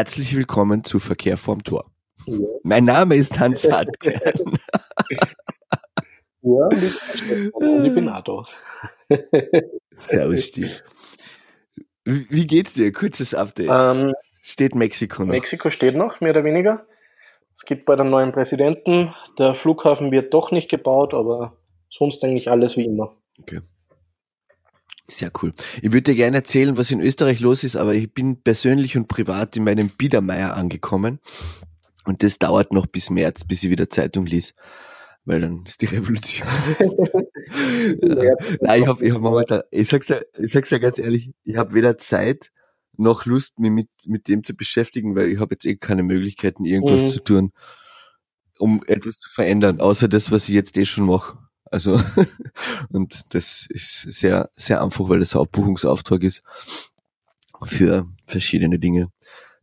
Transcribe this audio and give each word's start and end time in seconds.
Herzlich 0.00 0.34
willkommen 0.34 0.82
zu 0.82 0.98
Verkehr 0.98 1.36
vorm 1.36 1.62
Tor. 1.62 1.84
Ja. 2.24 2.38
Mein 2.62 2.86
Name 2.86 3.16
ist 3.16 3.38
Hans 3.38 3.68
Hartkern. 3.70 4.58
ja, 6.40 6.68
ich 6.70 7.94
bin 7.94 8.06
da. 8.06 8.44
Servus, 9.98 10.46
Steve. 10.46 10.70
Wie 12.06 12.46
geht's 12.46 12.72
dir? 12.72 12.90
Kurzes 12.92 13.34
Update. 13.34 13.68
Ähm, 13.70 14.14
steht 14.40 14.74
Mexiko 14.74 15.24
noch? 15.24 15.34
Mexiko 15.34 15.68
steht 15.68 15.96
noch, 15.96 16.22
mehr 16.22 16.30
oder 16.30 16.44
weniger. 16.44 16.86
Es 17.52 17.66
gibt 17.66 17.84
bei 17.84 17.94
den 17.94 18.08
neuen 18.08 18.32
Präsidenten. 18.32 19.12
Der 19.38 19.54
Flughafen 19.54 20.10
wird 20.10 20.32
doch 20.32 20.50
nicht 20.50 20.70
gebaut, 20.70 21.12
aber 21.12 21.58
sonst 21.90 22.24
eigentlich 22.24 22.50
alles 22.50 22.78
wie 22.78 22.86
immer. 22.86 23.18
Okay. 23.38 23.60
Sehr 25.10 25.32
cool. 25.42 25.52
Ich 25.82 25.92
würde 25.92 26.02
dir 26.02 26.14
gerne 26.14 26.38
erzählen, 26.38 26.76
was 26.76 26.90
in 26.90 27.00
Österreich 27.00 27.40
los 27.40 27.64
ist, 27.64 27.76
aber 27.76 27.94
ich 27.94 28.12
bin 28.12 28.42
persönlich 28.42 28.96
und 28.96 29.08
privat 29.08 29.56
in 29.56 29.64
meinem 29.64 29.88
Biedermeier 29.90 30.54
angekommen. 30.54 31.18
Und 32.04 32.22
das 32.22 32.38
dauert 32.38 32.72
noch 32.72 32.86
bis 32.86 33.10
März, 33.10 33.44
bis 33.44 33.64
ich 33.64 33.70
wieder 33.70 33.90
Zeitung 33.90 34.26
lies. 34.26 34.54
Weil 35.24 35.40
dann 35.40 35.64
ist 35.66 35.82
die 35.82 35.86
Revolution. 35.86 36.48
ja, 38.02 38.34
Nein, 38.60 38.82
ich 38.82 38.88
habe 38.88 39.04
ich 39.04 39.12
hab 39.12 39.20
momentan, 39.20 39.62
ich 39.70 39.88
sag's 39.88 40.06
dir, 40.06 40.24
ich 40.38 40.52
sag's 40.52 40.70
dir 40.70 40.80
ganz 40.80 40.98
ehrlich, 40.98 41.30
ich 41.44 41.56
habe 41.56 41.74
weder 41.74 41.98
Zeit 41.98 42.50
noch 42.96 43.26
Lust, 43.26 43.58
mich 43.58 43.70
mit, 43.70 43.88
mit 44.06 44.28
dem 44.28 44.44
zu 44.44 44.54
beschäftigen, 44.54 45.16
weil 45.16 45.30
ich 45.30 45.40
habe 45.40 45.54
jetzt 45.54 45.66
eh 45.66 45.76
keine 45.76 46.02
Möglichkeiten, 46.02 46.64
irgendwas 46.64 47.02
mhm. 47.02 47.06
zu 47.08 47.20
tun, 47.22 47.52
um 48.58 48.82
etwas 48.86 49.18
zu 49.18 49.28
verändern, 49.30 49.80
außer 49.80 50.08
das, 50.08 50.30
was 50.30 50.48
ich 50.48 50.54
jetzt 50.54 50.76
eh 50.76 50.84
schon 50.84 51.06
mache. 51.06 51.38
Also, 51.70 52.00
und 52.90 53.34
das 53.34 53.66
ist 53.68 54.02
sehr, 54.02 54.50
sehr 54.54 54.82
einfach, 54.82 55.08
weil 55.08 55.20
das 55.20 55.34
ein 55.34 55.42
Abbuchungsauftrag 55.42 56.22
ist 56.22 56.42
für 57.64 58.08
verschiedene 58.26 58.78
Dinge. 58.78 59.08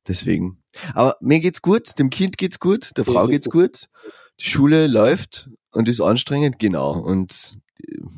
Deswegen. 0.08 0.64
Aber 0.94 1.17
mir 1.19 1.39
geht's 1.39 1.61
gut, 1.61 1.99
dem 1.99 2.09
Kind 2.09 2.38
geht's 2.38 2.59
gut, 2.59 2.95
der 2.97 3.03
Frau 3.03 3.27
geht's 3.27 3.49
gut, 3.49 3.88
die 4.39 4.49
Schule 4.49 4.88
läuft 4.88 5.49
und 5.72 5.89
ist 5.89 5.99
anstrengend, 5.99 6.59
genau. 6.59 6.97
Und 6.99 7.59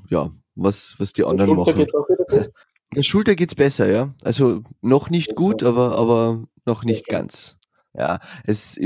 ja, 0.09 0.29
was, 0.55 0.95
was 0.99 1.13
die 1.13 1.23
anderen 1.23 1.55
machen. 1.55 1.75
Geht's 1.75 1.95
auch 1.95 2.07
wieder 2.07 2.25
gut? 2.25 2.53
Der 2.95 3.03
Schulter 3.03 3.35
geht's 3.35 3.53
besser, 3.53 3.87
ja. 3.87 4.15
Also 4.23 4.63
noch 4.81 5.11
nicht 5.11 5.35
gut, 5.35 5.61
aber, 5.61 5.95
aber 5.95 6.43
noch 6.65 6.85
nicht 6.85 7.07
ganz. 7.07 7.55
Ja, 7.93 8.19
es, 8.45 8.79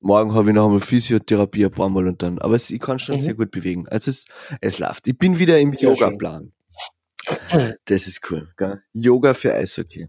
morgen 0.00 0.34
habe 0.34 0.50
ich 0.50 0.54
noch 0.54 0.66
einmal 0.66 0.80
Physiotherapie 0.80 1.64
ein 1.64 1.70
paar 1.70 1.88
Mal 1.88 2.06
und 2.08 2.22
dann, 2.22 2.38
aber 2.38 2.56
ich 2.56 2.80
kann 2.80 2.98
schon 2.98 3.16
mhm. 3.16 3.20
sehr 3.20 3.34
gut 3.34 3.50
bewegen. 3.50 3.86
Also 3.88 4.10
es, 4.10 4.24
es 4.60 4.78
läuft. 4.78 5.06
Ich 5.06 5.16
bin 5.16 5.38
wieder 5.38 5.58
im 5.60 5.72
Yoga-Plan. 5.72 6.52
Das 7.84 8.06
ist 8.06 8.30
cool. 8.30 8.52
Gell? 8.56 8.82
Yoga 8.92 9.34
für 9.34 9.54
Eishockey. 9.54 10.08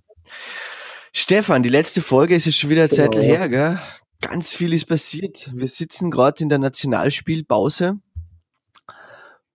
Stefan, 1.13 1.61
die 1.61 1.69
letzte 1.69 2.01
Folge 2.01 2.35
ist 2.35 2.45
ja 2.45 2.51
schon 2.51 2.69
wieder 2.69 2.83
eine 2.83 2.89
genau. 2.89 3.11
Zeit 3.11 3.21
her, 3.21 3.49
gell? 3.49 3.79
Ganz 4.21 4.53
viel 4.53 4.73
ist 4.73 4.85
passiert. 4.85 5.51
Wir 5.53 5.67
sitzen 5.67 6.09
gerade 6.09 6.41
in 6.43 6.49
der 6.49 6.59
Nationalspielpause. 6.59 7.99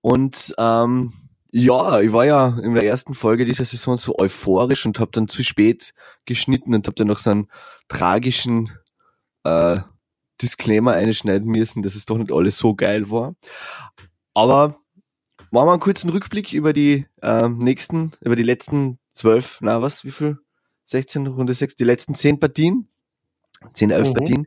Und 0.01 0.55
ähm, 0.59 1.13
ja, 1.51 2.01
ich 2.01 2.13
war 2.13 2.27
ja 2.27 2.59
in 2.63 2.75
der 2.75 2.85
ersten 2.85 3.15
Folge 3.15 3.45
dieser 3.45 3.65
Saison 3.65 3.97
so 3.97 4.19
euphorisch 4.19 4.85
und 4.85 5.01
habe 5.01 5.11
dann 5.13 5.29
zu 5.29 5.43
spät 5.43 5.95
geschnitten 6.27 6.75
und 6.75 6.87
habe 6.87 6.97
dann 6.97 7.07
noch 7.07 7.19
so 7.19 7.31
einen 7.31 7.49
tragischen 7.89 8.71
äh, 9.45 9.79
Disclaimer 10.43 10.93
einschneiden 10.93 11.51
müssen, 11.51 11.83
dass 11.83 11.95
es 11.95 12.07
doch 12.07 12.19
nicht 12.19 12.33
alles 12.33 12.59
so 12.59 12.75
geil 12.75 13.11
war. 13.11 13.35
Aber 14.35 14.77
machen 15.51 15.69
wir 15.69 15.73
einen 15.73 15.81
kurzen 15.81 16.11
Rückblick 16.11 16.53
über 16.53 16.73
die 16.73 17.07
äh, 17.23 17.49
nächsten, 17.49 18.13
über 18.21 18.37
die 18.37 18.43
letzten 18.43 18.99
zwölf, 19.13 19.59
na 19.61 19.83
was, 19.83 20.05
wie 20.05 20.11
viel? 20.11 20.39
16, 20.87 21.27
Runde 21.27 21.55
6, 21.55 21.75
die 21.75 21.85
letzten 21.85 22.15
zehn 22.15 22.39
Partien, 22.39 22.89
zehn, 23.75 23.91
elf 23.91 24.09
mhm. 24.09 24.15
Partien, 24.15 24.47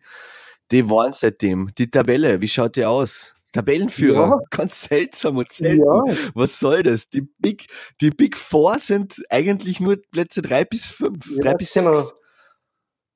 die 0.72 0.90
waren 0.90 1.12
seitdem. 1.12 1.72
Die 1.78 1.90
Tabelle, 1.90 2.42
wie 2.42 2.48
schaut 2.48 2.76
die 2.76 2.86
aus? 2.86 3.34
Tabellenführer, 3.52 4.30
ja. 4.30 4.40
ganz 4.52 4.84
seltsam 4.84 5.38
und 5.38 5.52
selten. 5.52 5.84
Ja. 5.84 6.04
Was 6.36 6.60
soll 6.60 6.84
das? 6.84 7.10
Die 7.10 7.22
Big, 7.40 7.66
die 8.00 8.12
Big 8.12 8.38
Four 8.38 8.78
sind 8.78 9.24
eigentlich 9.30 9.80
nur 9.80 9.98
Plätze 10.12 10.42
drei 10.42 10.66
bis 10.66 10.90
fünf, 10.90 11.30
ja, 11.32 11.42
drei 11.42 11.54
bis 11.56 11.74
genau. 11.74 11.94
sechs. 11.94 12.16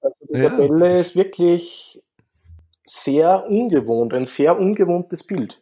Also 0.02 0.16
die 0.34 0.42
Tabelle 0.42 0.90
ist 0.90 1.16
wirklich 1.16 2.03
sehr 2.86 3.48
ungewohnt, 3.48 4.14
ein 4.14 4.26
sehr 4.26 4.58
ungewohntes 4.58 5.26
Bild. 5.26 5.62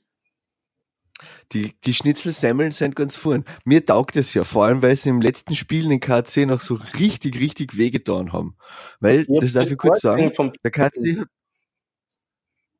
Die, 1.51 1.73
die 1.83 1.93
Schnitzelsemmeln 1.93 2.71
sind 2.71 2.95
ganz 2.95 3.15
vorn. 3.15 3.43
Mir 3.65 3.85
taugt 3.85 4.15
es 4.15 4.33
ja, 4.33 4.43
vor 4.43 4.65
allem, 4.65 4.81
weil 4.81 4.95
sie 4.95 5.09
im 5.09 5.21
letzten 5.21 5.55
Spiel 5.55 5.91
in 5.91 5.99
KC 5.99 6.45
noch 6.47 6.61
so 6.61 6.79
richtig, 6.97 7.39
richtig 7.39 7.77
wehgetan 7.77 8.31
haben. 8.31 8.55
Weil, 8.99 9.25
das 9.27 9.53
darf 9.53 9.69
ich 9.69 9.77
kurz 9.77 10.01
sagen, 10.01 10.31
der 10.63 10.71
KC 10.71 11.19
hat 11.19 11.27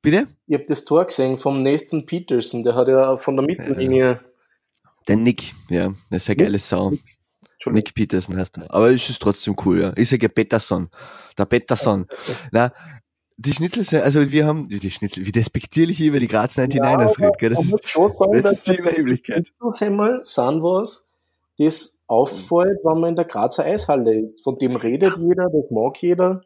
Bitte? 0.01 0.28
Ich 0.47 0.56
habe 0.56 0.63
das 0.68 0.84
Tor 0.84 1.06
gesehen 1.06 1.38
vom 1.38 1.62
Nathan 1.62 2.06
Peterson, 2.06 2.63
der 2.63 2.75
hat 2.75 2.88
ja 2.88 3.16
von 3.18 3.35
der 3.35 3.46
Mittellinie. 3.46 4.19
Der 5.07 5.16
Nick, 5.16 5.53
ja, 5.69 5.94
das 6.09 6.24
ist 6.24 6.30
ein 6.30 6.38
geiles 6.38 6.68
Sau. 6.68 6.94
Nick 7.68 7.94
Peterson 7.94 8.35
heißt 8.38 8.57
er. 8.57 8.74
Aber 8.74 8.90
es 8.90 9.07
ist 9.07 9.22
trotzdem 9.22 9.56
cool, 9.63 9.81
ja. 9.81 9.94
Ich 9.96 10.09
sage 10.09 10.24
ja 10.24 10.30
Peterson. 10.30 10.90
Der 11.38 11.46
Peterson. 11.46 12.07
Na, 12.51 12.72
die 13.41 13.53
Schnitzel 13.53 13.84
sind, 13.84 14.02
also 14.02 14.31
wir 14.31 14.46
haben, 14.46 14.68
die 14.68 14.91
Schnitzel, 14.91 15.25
wie 15.25 15.31
despektierlich 15.31 16.00
ich 16.00 16.07
über 16.07 16.19
die 16.19 16.28
Graz 16.28 16.57
99ers 16.57 17.19
ja, 17.19 17.25
rede, 17.25 17.38
gell? 17.38 17.50
Das 17.50 17.63
ist, 17.63 17.94
sagen, 17.94 18.41
das 18.41 18.52
ist 18.52 18.68
die 18.68 18.75
Überheblichkeit. 18.75 19.47
Schnitzel 19.47 19.72
sind 19.74 19.97
was, 20.63 21.09
das 21.57 22.03
auffällt, 22.07 22.80
wenn 22.84 23.00
man 23.00 23.09
in 23.12 23.16
der 23.16 23.25
Grazer 23.25 23.66
Eishalle 23.66 24.25
ist. 24.25 24.44
Von 24.44 24.57
dem 24.57 24.75
redet 24.75 25.18
jeder, 25.18 25.50
das 25.50 25.69
mag 25.72 26.01
jeder. 26.01 26.41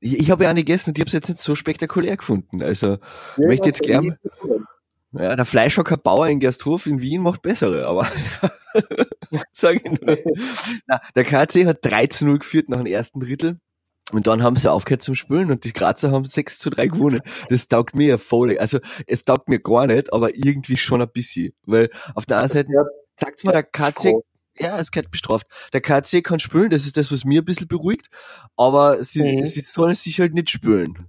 Ich, 0.00 0.18
ich 0.18 0.30
habe 0.30 0.44
ja 0.44 0.50
eine 0.50 0.60
gegessen 0.60 0.90
und 0.90 0.98
ich 0.98 1.02
habe 1.02 1.08
es 1.08 1.12
jetzt 1.12 1.28
nicht 1.28 1.40
so 1.40 1.54
spektakulär 1.54 2.16
gefunden. 2.16 2.62
Also, 2.62 2.86
ja, 2.86 2.98
ich 3.38 3.46
möchte 3.46 3.68
jetzt 3.68 3.82
gern, 3.82 4.18
ja, 5.12 5.36
der 5.36 5.44
Fleischhocker 5.44 5.96
Bauer 5.96 6.28
in 6.28 6.40
Gersthof 6.40 6.86
in 6.86 7.00
Wien 7.00 7.22
macht 7.22 7.42
bessere, 7.42 7.86
aber 7.86 8.06
sag 9.50 9.76
ich 9.76 9.84
nur. 9.84 10.18
Na, 10.86 11.00
der 11.14 11.24
KC 11.24 11.66
hat 11.66 11.78
3 11.82 12.06
zu 12.06 12.26
0 12.26 12.38
geführt 12.38 12.68
nach 12.68 12.78
dem 12.78 12.86
ersten 12.86 13.20
Drittel. 13.20 13.58
Und 14.12 14.26
dann 14.26 14.42
haben 14.42 14.56
sie 14.56 14.70
aufgehört 14.70 15.02
zum 15.02 15.14
Spielen 15.14 15.50
und 15.50 15.64
die 15.64 15.72
Grazer 15.72 16.10
haben 16.10 16.24
6 16.24 16.58
zu 16.58 16.70
3 16.70 16.88
gewonnen. 16.88 17.20
Das 17.48 17.68
taugt 17.68 17.96
mir 17.96 18.06
ja 18.06 18.18
voll. 18.18 18.58
Also 18.58 18.78
es 19.06 19.24
taugt 19.24 19.48
mir 19.48 19.58
gar 19.58 19.86
nicht, 19.86 20.12
aber 20.12 20.34
irgendwie 20.36 20.76
schon 20.76 21.00
ein 21.00 21.10
bisschen. 21.10 21.52
Weil 21.64 21.90
auf 22.14 22.26
der 22.26 22.38
anderen 22.38 22.54
Seite, 22.54 22.68
sagt's 23.16 23.42
mal, 23.42 23.52
der 23.52 23.62
KC, 23.62 24.22
ja, 24.58 24.78
es 24.78 24.90
gehört 24.90 25.10
bestraft. 25.10 25.46
Der 25.72 25.80
KC 25.80 26.22
kann 26.22 26.38
spielen, 26.38 26.70
das 26.70 26.84
ist 26.84 26.96
das, 26.96 27.10
was 27.10 27.24
mir 27.24 27.40
ein 27.40 27.44
bisschen 27.44 27.68
beruhigt, 27.68 28.08
aber 28.56 29.02
sie, 29.02 29.38
mhm. 29.38 29.46
sie 29.46 29.60
sollen 29.60 29.94
sich 29.94 30.20
halt 30.20 30.34
nicht 30.34 30.50
spielen. 30.50 31.08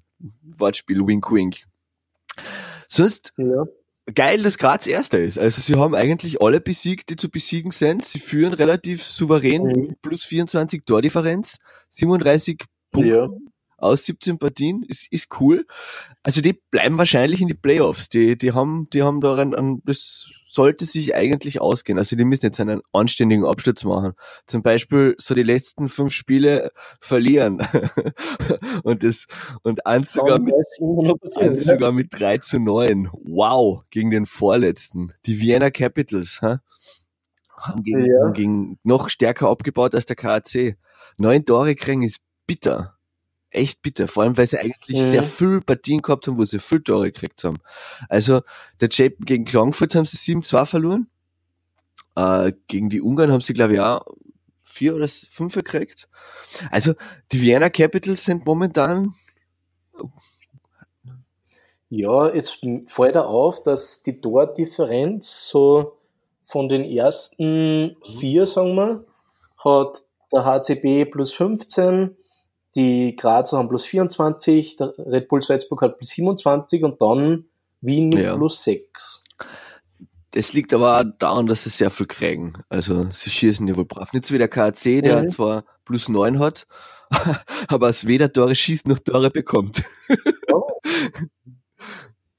Wortspiel, 0.57 1.05
wink, 1.05 1.29
wink. 1.31 1.63
Sonst, 2.87 3.33
ja. 3.37 3.65
geil, 4.13 4.41
dass 4.41 4.57
Graz 4.57 4.87
Erster 4.87 5.19
ist. 5.19 5.37
Also 5.37 5.61
sie 5.61 5.75
haben 5.75 5.95
eigentlich 5.95 6.41
alle 6.41 6.61
besiegt, 6.61 7.09
die 7.09 7.15
zu 7.15 7.29
besiegen 7.29 7.71
sind. 7.71 8.05
Sie 8.05 8.19
führen 8.19 8.53
relativ 8.53 9.03
souverän, 9.03 9.63
mhm. 9.63 9.95
plus 10.01 10.23
24 10.23 10.83
Tordifferenz, 10.85 11.57
37 11.89 12.63
Punkte 12.93 13.11
ja. 13.11 13.29
aus 13.77 14.05
17 14.05 14.37
Partien, 14.37 14.83
ist, 14.83 15.11
ist 15.11 15.29
cool. 15.39 15.65
Also 16.23 16.41
die 16.41 16.53
bleiben 16.53 16.97
wahrscheinlich 16.97 17.41
in 17.41 17.49
die 17.49 17.53
Playoffs. 17.53 18.07
Die, 18.09 18.37
die 18.37 18.53
haben, 18.53 18.87
die 18.93 19.03
haben 19.03 19.19
da 19.19 19.35
ein, 19.35 19.81
das 19.85 20.29
sollte 20.53 20.85
sich 20.85 21.15
eigentlich 21.15 21.61
ausgehen. 21.61 21.97
Also 21.97 22.15
die 22.15 22.25
müssen 22.25 22.45
jetzt 22.45 22.59
einen 22.59 22.81
anständigen 22.91 23.43
Absturz 23.43 23.83
machen. 23.83 24.13
Zum 24.45 24.61
Beispiel 24.61 25.15
so 25.17 25.33
die 25.33 25.41
letzten 25.41 25.89
fünf 25.89 26.13
Spiele 26.13 26.71
verlieren. 27.01 27.59
und 28.83 29.03
das, 29.03 29.25
und 29.63 29.87
eins 29.87 30.13
sogar 30.13 30.39
mit, 30.39 30.53
eins 31.37 31.65
sogar 31.65 31.91
mit 31.91 32.09
3 32.11 32.37
zu 32.37 32.59
9. 32.59 33.09
Wow, 33.23 33.83
gegen 33.89 34.11
den 34.11 34.27
vorletzten. 34.27 35.13
Die 35.25 35.39
Vienna 35.39 35.71
Capitals, 35.71 36.39
ha? 36.43 36.61
Haben 37.57 37.81
gegen, 37.81 38.05
ja. 38.05 38.29
gegen 38.29 38.79
noch 38.83 39.09
stärker 39.09 39.49
abgebaut 39.49 39.95
als 39.95 40.05
der 40.05 40.15
KAC. 40.15 40.77
Neun 41.17 41.45
Tore 41.45 41.73
kriegen 41.73 42.03
ist 42.03 42.19
bitter 42.47 42.97
echt 43.53 43.81
bitter. 43.81 44.07
Vor 44.07 44.23
allem, 44.23 44.37
weil 44.37 44.47
sie 44.47 44.59
eigentlich 44.59 44.97
mhm. 44.97 45.11
sehr 45.11 45.23
viel 45.23 45.61
Partien 45.61 46.01
gehabt 46.01 46.27
haben, 46.27 46.37
wo 46.37 46.45
sie 46.45 46.59
viel 46.59 46.81
Tore 46.81 47.11
gekriegt 47.11 47.43
haben. 47.43 47.57
Also, 48.09 48.41
der 48.81 48.89
Japan 48.91 49.25
gegen 49.25 49.45
Klangfurt 49.45 49.95
haben 49.95 50.05
sie 50.05 50.17
7-2 50.17 50.65
verloren. 50.65 51.07
Äh, 52.15 52.53
gegen 52.67 52.89
die 52.89 53.01
Ungarn 53.01 53.31
haben 53.31 53.41
sie, 53.41 53.53
glaube 53.53 53.73
ich, 53.73 53.79
auch 53.79 54.05
vier 54.63 54.95
oder 54.95 55.07
fünf 55.07 55.55
gekriegt. 55.55 56.09
Also, 56.71 56.93
die 57.31 57.41
Vienna 57.41 57.69
Capitals 57.69 58.25
sind 58.25 58.45
momentan 58.45 59.13
ja, 61.95 62.33
jetzt 62.33 62.65
fällt 62.87 63.13
er 63.13 63.27
auf, 63.27 63.61
dass 63.61 64.01
die 64.01 64.19
Tordifferenz 64.19 65.47
so 65.47 65.99
von 66.41 66.67
den 66.67 66.83
ersten 66.83 67.97
vier, 68.17 68.47
sagen 68.47 68.73
wir, 68.73 69.05
hat 69.63 70.01
der 70.31 70.43
HCB 70.43 71.11
plus 71.11 71.33
15, 71.33 72.17
die 72.75 73.15
Grazer 73.15 73.57
haben 73.57 73.69
plus 73.69 73.85
24, 73.85 74.77
der 74.77 74.93
Red 74.97 75.27
Bull 75.27 75.41
Salzburg 75.41 75.81
hat 75.81 75.97
plus 75.97 76.09
27 76.09 76.83
und 76.83 77.01
dann 77.01 77.45
Wien 77.81 78.11
ja. 78.11 78.35
plus 78.35 78.63
6. 78.63 79.23
Das 80.31 80.53
liegt 80.53 80.73
aber 80.73 80.99
auch 80.99 81.03
daran, 81.19 81.45
dass 81.45 81.63
sie 81.63 81.69
sehr 81.69 81.91
viel 81.91 82.07
kriegen. 82.07 82.53
Also 82.67 83.07
sie 83.11 83.29
schießen 83.29 83.67
ja 83.67 83.77
wohl 83.77 83.85
brav. 83.85 84.13
Nicht 84.13 84.25
so 84.25 84.33
wie 84.33 84.39
der 84.39 84.47
KAC, 84.47 85.03
der 85.03 85.23
mhm. 85.23 85.29
zwar 85.29 85.63
plus 85.85 86.09
neun 86.09 86.39
hat, 86.39 86.65
aber 87.67 87.89
es 87.89 88.07
weder 88.07 88.33
Tore 88.33 88.55
schießt 88.55 88.87
noch 88.87 88.99
Tore 88.99 89.29
bekommt. 89.29 89.83
Oh. 90.51 90.67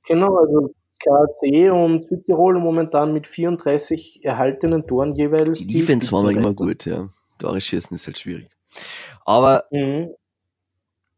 Genau, 0.07 0.37
also 0.37 0.75
KAC 0.99 1.73
und 1.73 2.07
Südtirol 2.09 2.59
momentan 2.59 3.13
mit 3.13 3.27
34 3.27 4.25
erhaltenen 4.25 4.87
Toren 4.87 5.15
jeweils. 5.15 5.67
Die 5.67 5.79
Defense 5.79 6.11
war 6.11 6.29
immer 6.31 6.53
gut, 6.53 6.85
ja. 6.87 7.09
Tore 7.39 7.61
schießen 7.61 7.95
ist 7.95 8.07
halt 8.07 8.19
schwierig. 8.19 8.51
Aber. 9.25 9.65
Mhm. 9.71 10.11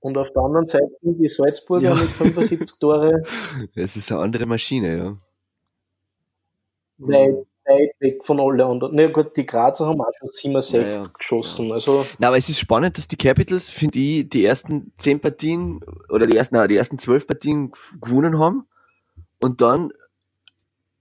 Und 0.07 0.17
auf 0.19 0.33
der 0.33 0.43
anderen 0.43 0.67
Seite 0.67 0.87
die 1.03 1.27
Salzburger 1.27 1.89
ja. 1.89 1.95
mit 1.97 2.09
75 2.09 2.79
Tore. 2.79 3.25
Es 3.75 3.97
ist 3.97 4.13
eine 4.13 4.21
andere 4.21 4.47
Maschine, 4.47 4.97
ja. 4.97 5.17
Weit, 6.99 7.45
weit 7.65 7.91
weg 7.99 8.25
von 8.25 8.39
allen 8.39 8.61
anderen. 8.61 8.95
Na 8.95 9.09
gut, 9.09 9.37
die 9.37 9.45
Grazer 9.45 9.89
haben 9.89 10.01
auch 10.01 10.13
schon 10.21 10.29
67 10.29 10.81
ja, 10.81 10.95
ja. 10.95 11.01
geschossen. 11.19 11.73
Also 11.73 12.07
Na, 12.21 12.29
aber 12.29 12.37
es 12.37 12.49
ist 12.49 12.61
spannend, 12.61 12.97
dass 12.97 13.09
die 13.09 13.17
Capitals, 13.17 13.69
finde 13.69 13.99
ich, 13.99 14.29
die 14.29 14.45
ersten 14.45 14.93
10 14.97 15.19
Partien 15.19 15.81
oder 16.09 16.29
die 16.29 16.37
ersten, 16.37 16.55
na, 16.55 16.69
die 16.69 16.77
ersten 16.77 17.01
12 17.01 17.27
Partien 17.27 17.73
gewonnen 18.01 18.39
haben 18.39 18.69
und 19.41 19.61
dann 19.61 19.91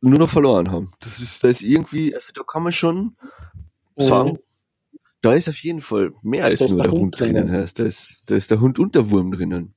nur 0.01 0.17
noch 0.17 0.29
verloren 0.29 0.71
haben. 0.71 0.93
Das 0.99 1.19
ist, 1.19 1.43
da 1.43 1.49
ist 1.49 1.61
irgendwie, 1.61 2.15
also 2.15 2.33
da 2.33 2.41
kann 2.41 2.63
man 2.63 2.71
schon 2.71 3.17
sagen, 3.97 4.31
mhm. 4.31 4.39
Da 5.25 5.33
ist 5.33 5.49
auf 5.49 5.57
jeden 5.57 5.81
Fall 5.81 6.11
mehr 6.21 6.45
als 6.45 6.59
nur 6.59 6.69
der, 6.69 6.83
der 6.83 6.91
Hund 6.91 7.19
drinnen. 7.19 7.47
drinnen. 7.47 7.69
Da, 7.75 7.83
ist, 7.83 8.23
da 8.27 8.35
ist 8.35 8.51
der 8.51 8.59
Hund 8.59 8.77
und 8.77 8.93
der 8.93 9.09
Wurm 9.09 9.31
drinnen. 9.31 9.73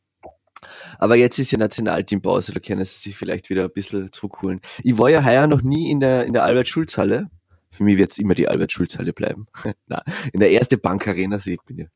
Aber 0.99 1.17
jetzt 1.17 1.39
ist 1.39 1.50
ja 1.53 1.59
Nationalteampause, 1.59 2.53
da 2.53 2.61
können 2.61 2.85
sie 2.85 2.99
sich 2.99 3.17
vielleicht 3.17 3.49
wieder 3.49 3.65
ein 3.65 3.73
bisschen 3.73 4.12
zurückholen. 4.12 4.61
Ich 4.83 4.99
war 4.99 5.09
ja 5.09 5.25
heuer 5.25 5.47
noch 5.47 5.62
nie 5.62 5.91
in 5.91 6.00
der, 6.00 6.27
in 6.27 6.35
der 6.35 6.45
Albert-Schulz-Halle. 6.45 7.31
Für 7.71 7.85
mich 7.85 7.97
wird 7.97 8.12
es 8.12 8.19
immer 8.19 8.35
die 8.35 8.47
Albert-Schulz-Halle 8.49 9.15
bleiben. 9.15 9.47
Na, 9.87 10.03
in 10.33 10.41
der 10.41 10.50
erste 10.50 10.77
Bankarena 10.77 11.39
sehe 11.39 11.55
ich 11.55 11.62
bin 11.62 11.79
ja. 11.79 11.87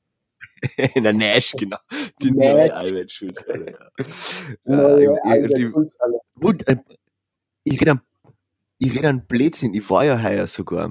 in 0.94 1.02
der 1.02 1.12
Nash, 1.12 1.52
genau. 1.52 1.78
Die 2.22 2.30
neue 2.30 2.72
Albert-Schulz-Halle. 2.72 3.76
Ja. 4.64 4.96
Äh, 4.96 5.66
und, 6.40 6.68
äh, 6.68 6.76
ich 7.64 7.80
rede 7.80 8.00
ich 8.78 8.96
rede 8.96 9.08
an 9.10 9.26
Blödsinn, 9.26 9.74
ich 9.74 9.88
war 9.90 10.04
ja 10.04 10.22
heuer 10.22 10.46
sogar. 10.46 10.90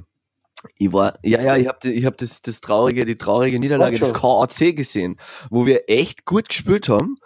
Ich 0.78 0.94
war, 0.94 1.18
ja, 1.24 1.42
ja, 1.42 1.58
ich 1.58 1.68
habe 1.68 1.90
ich 1.90 2.06
hab 2.06 2.18
das, 2.18 2.42
das 2.42 2.62
traurige, 2.62 3.06
die 3.06 3.18
traurige 3.18 3.60
Niederlage 3.60 4.00
des 4.00 4.14
KAC 4.14 4.76
gesehen, 4.76 5.18
wo 5.50 5.66
wir 5.66 5.90
echt 5.90 6.26
gut 6.26 6.50
gespielt 6.50 6.90
haben, 6.90 7.18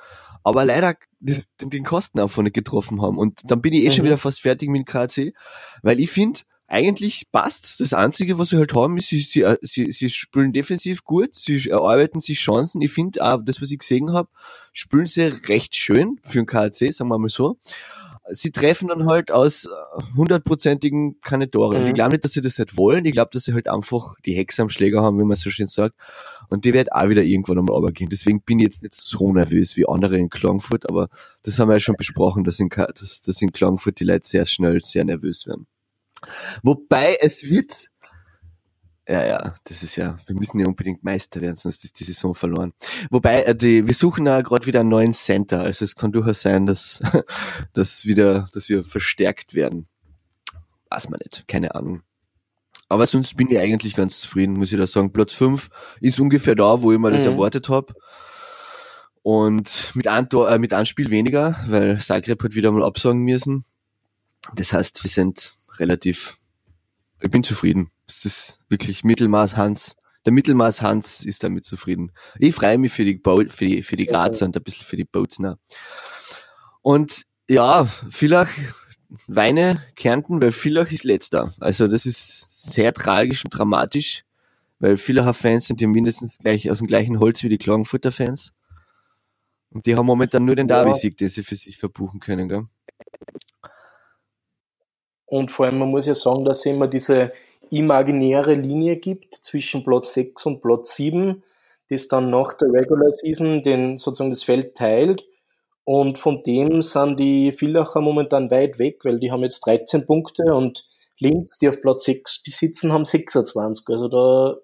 aber 0.43 0.65
leider 0.65 0.95
das, 1.19 1.47
den 1.59 1.83
Kosten 1.83 2.19
einfach 2.19 2.43
nicht 2.43 2.55
getroffen 2.55 3.01
haben. 3.01 3.17
Und 3.17 3.41
dann 3.45 3.61
bin 3.61 3.73
ich 3.73 3.83
eh 3.83 3.87
mhm. 3.87 3.91
schon 3.91 4.05
wieder 4.05 4.17
fast 4.17 4.41
fertig 4.41 4.69
mit 4.69 4.79
dem 4.79 4.85
KAC, 4.85 5.33
weil 5.81 5.99
ich 5.99 6.11
finde, 6.11 6.41
eigentlich 6.67 7.27
passt. 7.31 7.79
Das 7.79 7.93
Einzige, 7.93 8.39
was 8.39 8.49
sie 8.49 8.57
halt 8.57 8.73
haben, 8.73 8.97
ist, 8.97 9.09
sie, 9.09 9.19
sie, 9.19 9.45
sie, 9.61 9.91
sie 9.91 10.09
spielen 10.09 10.51
defensiv 10.51 11.03
gut, 11.03 11.35
sie 11.35 11.69
erarbeiten 11.69 12.19
sich 12.19 12.39
Chancen. 12.39 12.81
Ich 12.81 12.91
finde 12.91 13.23
auch, 13.23 13.39
das, 13.43 13.61
was 13.61 13.71
ich 13.71 13.79
gesehen 13.79 14.13
habe, 14.13 14.29
spielen 14.73 15.05
sie 15.05 15.25
recht 15.47 15.75
schön 15.75 16.19
für 16.23 16.39
den 16.39 16.47
KAC, 16.47 16.91
sagen 16.91 17.09
wir 17.09 17.19
mal 17.19 17.29
so 17.29 17.57
sie 18.29 18.51
treffen 18.51 18.87
dann 18.87 19.05
halt 19.05 19.31
aus 19.31 19.65
äh, 19.65 19.69
hundertprozentigen 20.15 21.19
keine 21.21 21.49
Tore. 21.49 21.75
Mhm. 21.75 21.81
Und 21.81 21.87
ich 21.87 21.93
glaube 21.93 22.11
nicht, 22.11 22.23
dass 22.23 22.33
sie 22.33 22.41
das 22.41 22.57
nicht 22.57 22.77
wollen. 22.77 23.05
Ich 23.05 23.13
glaube, 23.13 23.29
dass 23.31 23.43
sie 23.43 23.53
halt 23.53 23.67
einfach 23.67 24.15
die 24.25 24.33
Hexe 24.33 24.61
am 24.61 24.69
Schläger 24.69 25.01
haben, 25.01 25.19
wie 25.19 25.23
man 25.23 25.35
so 25.35 25.49
schön 25.49 25.67
sagt. 25.67 25.95
Und 26.49 26.65
die 26.65 26.73
wird 26.73 26.91
auch 26.91 27.09
wieder 27.09 27.23
irgendwann 27.23 27.59
einmal 27.59 27.75
runtergehen. 27.75 28.09
Deswegen 28.09 28.41
bin 28.41 28.59
ich 28.59 28.65
jetzt 28.65 28.83
nicht 28.83 28.95
so 28.95 29.31
nervös 29.31 29.77
wie 29.77 29.87
andere 29.87 30.17
in 30.17 30.29
Klagenfurt, 30.29 30.89
aber 30.89 31.09
das 31.43 31.59
haben 31.59 31.69
wir 31.69 31.75
ja 31.75 31.79
schon 31.79 31.95
besprochen, 31.95 32.43
dass 32.43 32.59
in, 32.59 32.69
dass, 32.69 33.21
dass 33.21 33.41
in 33.41 33.51
Klagenfurt 33.51 33.99
die 33.99 34.05
Leute 34.05 34.27
sehr 34.27 34.45
schnell 34.45 34.81
sehr 34.81 35.05
nervös 35.05 35.45
werden. 35.47 35.67
Wobei 36.63 37.17
es 37.21 37.49
wird 37.49 37.89
ja, 39.07 39.25
ja, 39.25 39.55
das 39.65 39.83
ist 39.83 39.95
ja, 39.97 40.17
wir 40.25 40.35
müssen 40.35 40.59
ja 40.59 40.65
unbedingt 40.65 41.03
Meister 41.03 41.39
werden, 41.41 41.55
sonst 41.55 41.83
ist 41.83 41.99
die 41.99 42.03
Saison 42.03 42.33
verloren. 42.33 42.73
Wobei, 43.11 43.43
äh, 43.43 43.55
die, 43.55 43.85
wir 43.85 43.93
suchen 43.93 44.25
ja 44.25 44.41
gerade 44.41 44.65
wieder 44.65 44.79
einen 44.79 44.89
neuen 44.89 45.13
Center, 45.13 45.61
also 45.61 45.85
es 45.85 45.95
kann 45.95 46.11
durchaus 46.11 46.41
sein, 46.41 46.65
dass, 46.65 47.01
dass 47.73 48.05
wieder, 48.05 48.49
dass 48.53 48.69
wir 48.69 48.83
verstärkt 48.83 49.53
werden. 49.53 49.87
Weiß 50.89 51.09
man 51.09 51.19
nicht, 51.23 51.47
keine 51.47 51.75
Ahnung. 51.75 52.01
Aber 52.87 53.05
sonst 53.05 53.35
bin 53.35 53.49
ich 53.49 53.59
eigentlich 53.59 53.95
ganz 53.95 54.21
zufrieden, 54.21 54.53
muss 54.53 54.71
ich 54.71 54.77
da 54.77 54.87
sagen. 54.87 55.11
Platz 55.11 55.33
5 55.33 55.69
ist 56.01 56.19
ungefähr 56.19 56.55
da, 56.55 56.81
wo 56.81 56.91
ich 56.91 56.99
mal 56.99 57.11
mhm. 57.11 57.15
das 57.15 57.25
erwartet 57.25 57.69
habe. 57.69 57.93
Und 59.23 59.91
mit 59.95 60.07
ein, 60.07 60.29
Tor, 60.29 60.51
äh, 60.51 60.59
mit 60.59 60.71
einem 60.71 60.85
Spiel 60.85 61.09
weniger, 61.09 61.59
weil 61.67 61.99
Zagreb 61.99 62.43
hat 62.43 62.53
wieder 62.53 62.71
mal 62.71 62.83
absagen 62.83 63.21
müssen. 63.21 63.65
Das 64.53 64.71
heißt, 64.71 65.03
wir 65.03 65.09
sind 65.09 65.55
relativ, 65.79 66.37
ich 67.21 67.31
bin 67.31 67.43
zufrieden. 67.43 67.89
Das 68.07 68.25
ist 68.25 68.59
wirklich 68.69 69.03
Mittelmaß 69.03 69.57
Hans. 69.57 69.95
Der 70.25 70.33
Mittelmaß 70.33 70.81
Hans 70.81 71.23
ist 71.23 71.43
damit 71.43 71.65
zufrieden. 71.65 72.11
Ich 72.39 72.55
freue 72.55 72.77
mich 72.77 72.91
für 72.91 73.05
die, 73.05 73.15
Bo 73.15 73.43
für 73.47 73.65
die, 73.65 73.83
für 73.83 73.95
die 73.95 74.05
Grazer 74.05 74.45
und 74.45 74.57
ein 74.57 74.63
bisschen 74.63 74.85
für 74.85 74.97
die 74.97 75.05
Bozner. 75.05 75.59
Und 76.81 77.23
ja, 77.47 77.85
Villach, 78.09 78.49
Weine, 79.27 79.81
Kärnten, 79.95 80.41
weil 80.41 80.51
Villach 80.51 80.91
ist 80.91 81.03
letzter. 81.03 81.53
Also 81.59 81.87
das 81.87 82.05
ist 82.05 82.47
sehr 82.49 82.93
tragisch 82.93 83.45
und 83.45 83.51
dramatisch, 83.51 84.23
weil 84.79 84.97
Villacher 84.97 85.33
Fans 85.33 85.67
sind 85.67 85.81
ja 85.81 85.87
mindestens 85.87 86.37
gleich 86.37 86.69
aus 86.69 86.79
dem 86.79 86.87
gleichen 86.87 87.19
Holz 87.19 87.43
wie 87.43 87.49
die 87.49 87.57
Klagenfurter 87.57 88.11
Fans. 88.11 88.51
Und 89.69 89.85
die 89.85 89.95
haben 89.95 90.05
momentan 90.05 90.45
nur 90.45 90.55
den 90.55 90.67
ja. 90.67 90.83
Derby-Sieg, 90.83 91.17
den 91.17 91.29
sie 91.29 91.43
für 91.43 91.55
sich 91.55 91.77
verbuchen 91.77 92.19
können, 92.19 92.47
gell? 92.47 92.67
Und 95.25 95.51
vor 95.51 95.65
allem, 95.65 95.79
man 95.79 95.89
muss 95.89 96.05
ja 96.05 96.13
sagen, 96.13 96.45
dass 96.45 96.59
es 96.59 96.65
immer 96.67 96.87
diese 96.87 97.33
imaginäre 97.69 98.53
Linie 98.53 98.97
gibt 98.97 99.35
zwischen 99.35 99.83
Platz 99.83 100.13
6 100.13 100.45
und 100.45 100.61
Platz 100.61 100.95
7, 100.95 101.43
das 101.89 102.07
dann 102.07 102.29
nach 102.29 102.53
der 102.53 102.71
Regular 102.71 103.11
Season 103.11 103.61
den, 103.61 103.97
sozusagen 103.97 104.31
das 104.31 104.43
Feld 104.43 104.75
teilt. 104.75 105.25
Und 105.83 106.17
von 106.17 106.41
dem 106.43 106.81
sind 106.81 107.19
die 107.19 107.51
Villacher 107.51 108.01
momentan 108.01 108.49
weit 108.49 108.79
weg, 108.79 109.05
weil 109.05 109.19
die 109.19 109.31
haben 109.31 109.43
jetzt 109.43 109.65
13 109.67 110.05
Punkte 110.05 110.43
und 110.55 110.87
Linz, 111.19 111.59
die 111.59 111.69
auf 111.69 111.79
Platz 111.81 112.05
6 112.05 112.43
besitzen, 112.43 112.91
haben 112.91 113.05
26. 113.05 113.85
Also 113.89 114.07
da. 114.07 114.57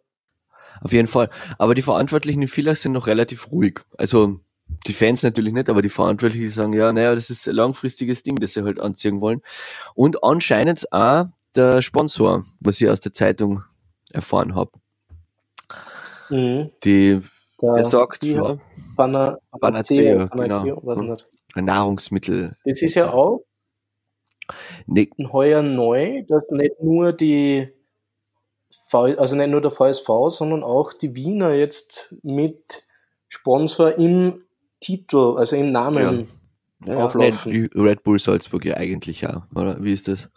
Auf 0.81 0.92
jeden 0.92 1.07
Fall. 1.07 1.30
Aber 1.59 1.75
die 1.75 1.83
Verantwortlichen 1.83 2.42
in 2.42 2.48
Villach 2.48 2.75
sind 2.75 2.94
noch 2.94 3.07
relativ 3.07 3.51
ruhig. 3.51 3.81
Also 3.98 4.39
die 4.88 4.93
Fans 4.93 5.22
natürlich 5.24 5.53
nicht, 5.53 5.70
aber 5.70 5.81
die 5.81 5.89
Verantwortlichen 5.89 6.50
sagen, 6.50 6.74
ja, 6.74 6.91
naja, 6.91 7.13
das 7.13 7.29
ist 7.29 7.48
ein 7.48 7.55
langfristiges 7.55 8.24
Ding, 8.24 8.38
das 8.38 8.53
sie 8.53 8.63
halt 8.63 8.79
anziehen 8.79 9.22
wollen. 9.22 9.41
Und 9.93 10.24
anscheinend 10.24 10.91
auch 10.91 11.25
der 11.55 11.81
Sponsor, 11.81 12.46
was 12.60 12.81
ich 12.81 12.89
aus 12.89 13.00
der 13.00 13.13
Zeitung 13.13 13.63
erfahren 14.12 14.55
habe. 14.55 14.72
Mhm. 16.29 16.72
Die, 16.84 17.22
der, 17.62 17.74
der 17.75 17.86
sagt, 17.86 18.24
die 18.24 18.34
ja, 18.34 18.58
Bana, 18.96 19.38
Panacea, 19.60 20.25
genau. 20.27 20.79
was 20.84 21.00
nicht. 21.01 21.25
Ein 21.53 21.65
Nahrungsmittel. 21.65 22.55
Das 22.63 22.81
ist 22.81 22.96
ja 22.96 23.12
auch 23.12 23.43
nee. 24.88 25.10
heuer 25.31 25.62
neu, 25.62 26.24
dass 26.27 26.50
nicht 26.50 26.81
nur 26.81 27.13
die 27.13 27.70
v, 28.88 29.15
also 29.17 29.36
nicht 29.36 29.50
nur 29.50 29.62
der 29.62 29.72
VSV, 29.72 30.08
sondern 30.27 30.63
auch 30.63 30.93
die 30.93 31.15
Wiener 31.15 31.53
jetzt 31.53 32.15
mit 32.24 32.88
Sponsor 33.27 33.98
im 33.98 34.43
Titel, 34.79 35.36
also 35.38 35.55
im 35.55 35.72
Namen 35.72 36.27
ja. 36.86 36.93
Ja, 36.93 37.05
auflaufen. 37.05 37.70
Red 37.75 38.03
Bull 38.03 38.17
Salzburg 38.17 38.65
ja 38.65 38.75
eigentlich 38.75 39.27
auch, 39.27 39.43
oder? 39.53 39.84
Wie 39.84 39.93
ist 39.93 40.08
das? 40.08 40.29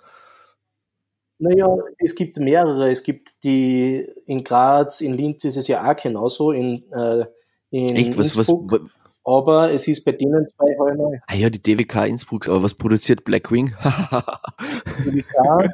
Naja, 1.39 1.77
es 1.99 2.15
gibt 2.15 2.39
mehrere. 2.39 2.91
Es 2.91 3.03
gibt 3.03 3.45
die 3.45 4.07
in 4.27 4.45
Graz, 4.45 5.01
in 5.01 5.15
Linz 5.15 5.45
ist 5.45 5.57
es 5.57 5.69
ja 5.69 5.91
auch 5.91 5.97
genauso, 5.97 6.53
in, 6.53 6.85
äh, 6.93 7.25
in 7.71 7.97
Echt? 7.97 8.17
Was, 8.17 8.37
Innsbruck. 8.37 8.73
Was, 8.73 8.81
aber 9.25 9.73
es 9.73 9.89
ist 9.89 10.05
bei 10.05 10.13
denen 10.13 10.47
zwei 10.47 10.77
heuer 10.79 10.95
neu. 10.95 11.19
Ah 11.27 11.35
ja, 11.35 11.49
die 11.51 11.63
DWK 11.63 12.07
Innsbruck, 12.07 12.49
aber 12.49 12.63
was 12.63 12.75
produziert 12.75 13.25
Blackwing? 13.25 13.73
DWK. 15.05 15.71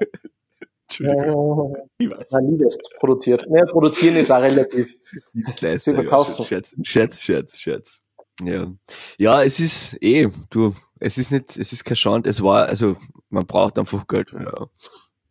Entschuldigung. 0.89 1.77
Äh, 1.99 2.09
nein, 2.31 2.45
nie 2.47 2.59
das 2.59 2.79
produziert. 2.99 3.45
Naja, 3.49 3.67
produzieren 3.67 4.17
ist 4.17 4.31
auch 4.31 4.41
relativ. 4.41 4.95
Zu 5.57 5.95
verkaufen. 5.95 6.45
Scherz, 6.45 6.75
Scherz, 6.83 7.23
Scherz, 7.23 7.59
Scherz. 7.59 8.01
Ja. 8.43 8.73
Ja, 9.19 9.43
es 9.43 9.61
ist 9.61 10.03
eh, 10.03 10.29
du, 10.51 10.75
es 10.99 11.19
ist 11.19 11.31
nicht, 11.31 11.57
es 11.57 11.73
ist 11.73 11.85
kein 11.85 11.97
Schand, 11.97 12.27
es 12.27 12.43
war, 12.43 12.67
also, 12.67 12.97
man 13.29 13.47
braucht 13.47 13.79
einfach 13.79 14.07
Geld. 14.07 14.33
Ja. 14.33 14.67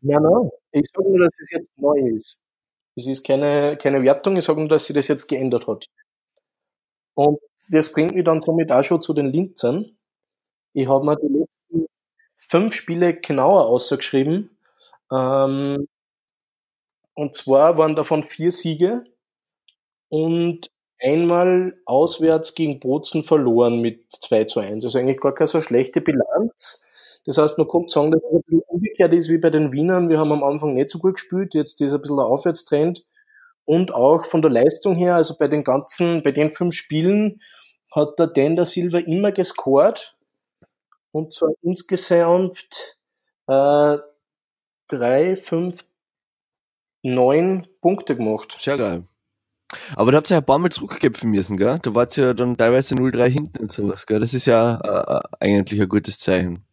Nein, 0.01 0.21
nein. 0.23 0.49
Ich 0.71 0.87
sage 0.93 1.09
nur, 1.09 1.19
dass 1.19 1.33
es 1.41 1.51
jetzt 1.51 1.77
neu 1.77 1.97
ist. 2.15 2.39
Es 2.95 3.07
ist 3.07 3.25
keine, 3.25 3.77
keine 3.77 4.03
Wertung, 4.03 4.37
ich 4.37 4.45
sage 4.45 4.59
nur, 4.59 4.69
dass 4.69 4.85
sie 4.85 4.93
das 4.93 5.07
jetzt 5.09 5.27
geändert 5.27 5.67
hat. 5.67 5.87
Und 7.17 7.39
das 7.71 7.91
bringt 7.91 8.15
mich 8.15 8.23
dann 8.23 8.39
somit 8.39 8.71
auch 8.71 8.83
schon 8.83 9.01
zu 9.01 9.13
den 9.13 9.27
Linzern. 9.29 9.97
Ich 10.73 10.87
habe 10.87 11.05
mir 11.05 11.17
die 11.17 11.27
letzten 11.27 11.87
fünf 12.37 12.75
Spiele 12.75 13.15
genauer 13.19 13.67
ausgeschrieben. 13.67 14.57
Ähm, 15.11 15.87
und 17.13 17.35
zwar 17.35 17.77
waren 17.77 17.95
davon 17.95 18.23
vier 18.23 18.51
Siege 18.51 19.03
und 20.09 20.69
einmal 21.01 21.77
auswärts 21.85 22.55
gegen 22.55 22.79
Bozen 22.79 23.23
verloren 23.23 23.81
mit 23.81 24.11
2 24.11 24.43
zu 24.45 24.59
1. 24.59 24.83
Also 24.83 24.99
eigentlich 24.99 25.19
gar 25.19 25.33
keine 25.33 25.47
so 25.47 25.61
schlechte 25.61 26.01
Bilanz. 26.01 26.85
Das 27.25 27.37
heißt, 27.37 27.57
man 27.57 27.67
kommt 27.67 27.91
sagen, 27.91 28.11
dass 28.11 28.21
es 28.23 28.33
ein 28.33 28.41
bisschen 28.41 28.61
umgekehrt 28.67 29.13
ist 29.13 29.29
wie 29.29 29.37
bei 29.37 29.49
den 29.49 29.71
Wienern. 29.71 30.09
Wir 30.09 30.19
haben 30.19 30.31
am 30.31 30.43
Anfang 30.43 30.73
nicht 30.73 30.89
so 30.89 30.99
gut 30.99 31.15
gespielt, 31.15 31.53
jetzt 31.53 31.79
ist 31.81 31.93
ein 31.93 32.01
bisschen 32.01 32.17
der 32.17 32.25
Aufwärtstrend. 32.25 33.05
und 33.65 33.93
auch 33.93 34.25
von 34.25 34.41
der 34.41 34.51
Leistung 34.51 34.95
her, 34.95 35.15
also 35.15 35.35
bei 35.37 35.47
den 35.47 35.63
ganzen, 35.63 36.23
bei 36.23 36.31
den 36.31 36.49
fünf 36.49 36.73
Spielen 36.73 37.41
hat 37.93 38.17
der 38.19 38.27
Dan 38.27 38.55
da 38.55 38.65
Silva 38.65 38.99
immer 38.99 39.31
gescored 39.31 40.15
und 41.11 41.33
zwar 41.33 41.51
insgesamt 41.61 42.97
äh, 43.47 43.97
drei, 44.87 45.35
fünf, 45.35 45.85
neun 47.03 47.67
Punkte 47.81 48.15
gemacht. 48.15 48.55
Sehr 48.59 48.77
geil. 48.77 49.03
Aber 49.95 50.11
da 50.11 50.17
habt 50.17 50.31
ihr 50.31 50.35
ja 50.35 50.39
ein 50.41 50.45
paar 50.45 50.57
Mal 50.59 50.71
zurückgekämpfen 50.71 51.29
müssen, 51.29 51.57
gell? 51.57 51.79
Da 51.81 51.93
wart 51.93 52.17
ihr 52.17 52.27
ja 52.27 52.33
dann 52.33 52.57
teilweise 52.57 52.95
0-3 52.95 53.27
hinten 53.27 53.59
und 53.59 53.71
sowas, 53.71 54.05
gell? 54.07 54.19
Das 54.19 54.33
ist 54.33 54.47
ja 54.47 54.79
äh, 54.83 55.17
äh, 55.17 55.21
eigentlich 55.39 55.79
ein 55.81 55.89
gutes 55.89 56.17
Zeichen. 56.17 56.65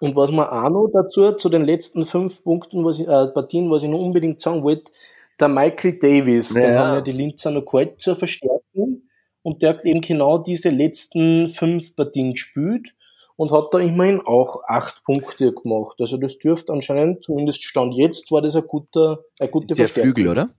Und 0.00 0.14
was 0.14 0.30
man 0.30 0.46
auch 0.46 0.70
noch 0.70 0.88
dazu, 0.92 1.32
zu 1.32 1.48
den 1.48 1.62
letzten 1.62 2.06
fünf 2.06 2.42
Punkten, 2.42 2.84
was 2.84 3.00
ich, 3.00 3.08
äh, 3.08 3.26
Partien, 3.28 3.70
was 3.70 3.82
ich 3.82 3.88
noch 3.88 3.98
unbedingt 3.98 4.40
sagen 4.40 4.62
wollte, 4.62 4.92
der 5.40 5.48
Michael 5.48 5.98
Davis, 5.98 6.54
ja. 6.54 6.60
den 6.60 6.78
haben 6.78 6.94
ja 6.94 7.00
die 7.00 7.12
Linzer 7.12 7.50
noch 7.50 7.64
gehalten 7.64 7.98
zur 7.98 8.16
Verstärkung 8.16 9.02
und 9.42 9.62
der 9.62 9.70
hat 9.70 9.84
eben 9.84 10.00
genau 10.00 10.38
diese 10.38 10.68
letzten 10.68 11.48
fünf 11.48 11.94
Partien 11.96 12.32
gespielt 12.32 12.94
und 13.36 13.52
hat 13.52 13.72
da 13.72 13.78
immerhin 13.78 14.20
auch 14.20 14.62
acht 14.66 15.04
Punkte 15.04 15.52
gemacht. 15.52 15.96
Also 16.00 16.16
das 16.16 16.38
dürfte 16.38 16.72
anscheinend, 16.72 17.22
zumindest 17.22 17.64
Stand 17.64 17.94
jetzt, 17.94 18.30
war 18.32 18.42
das 18.42 18.56
ein 18.56 18.66
guter, 18.66 19.24
eine 19.38 19.48
gute 19.48 19.68
der 19.68 19.76
Verstärkung. 19.76 20.14
Flügel, 20.14 20.32
oder? 20.32 20.50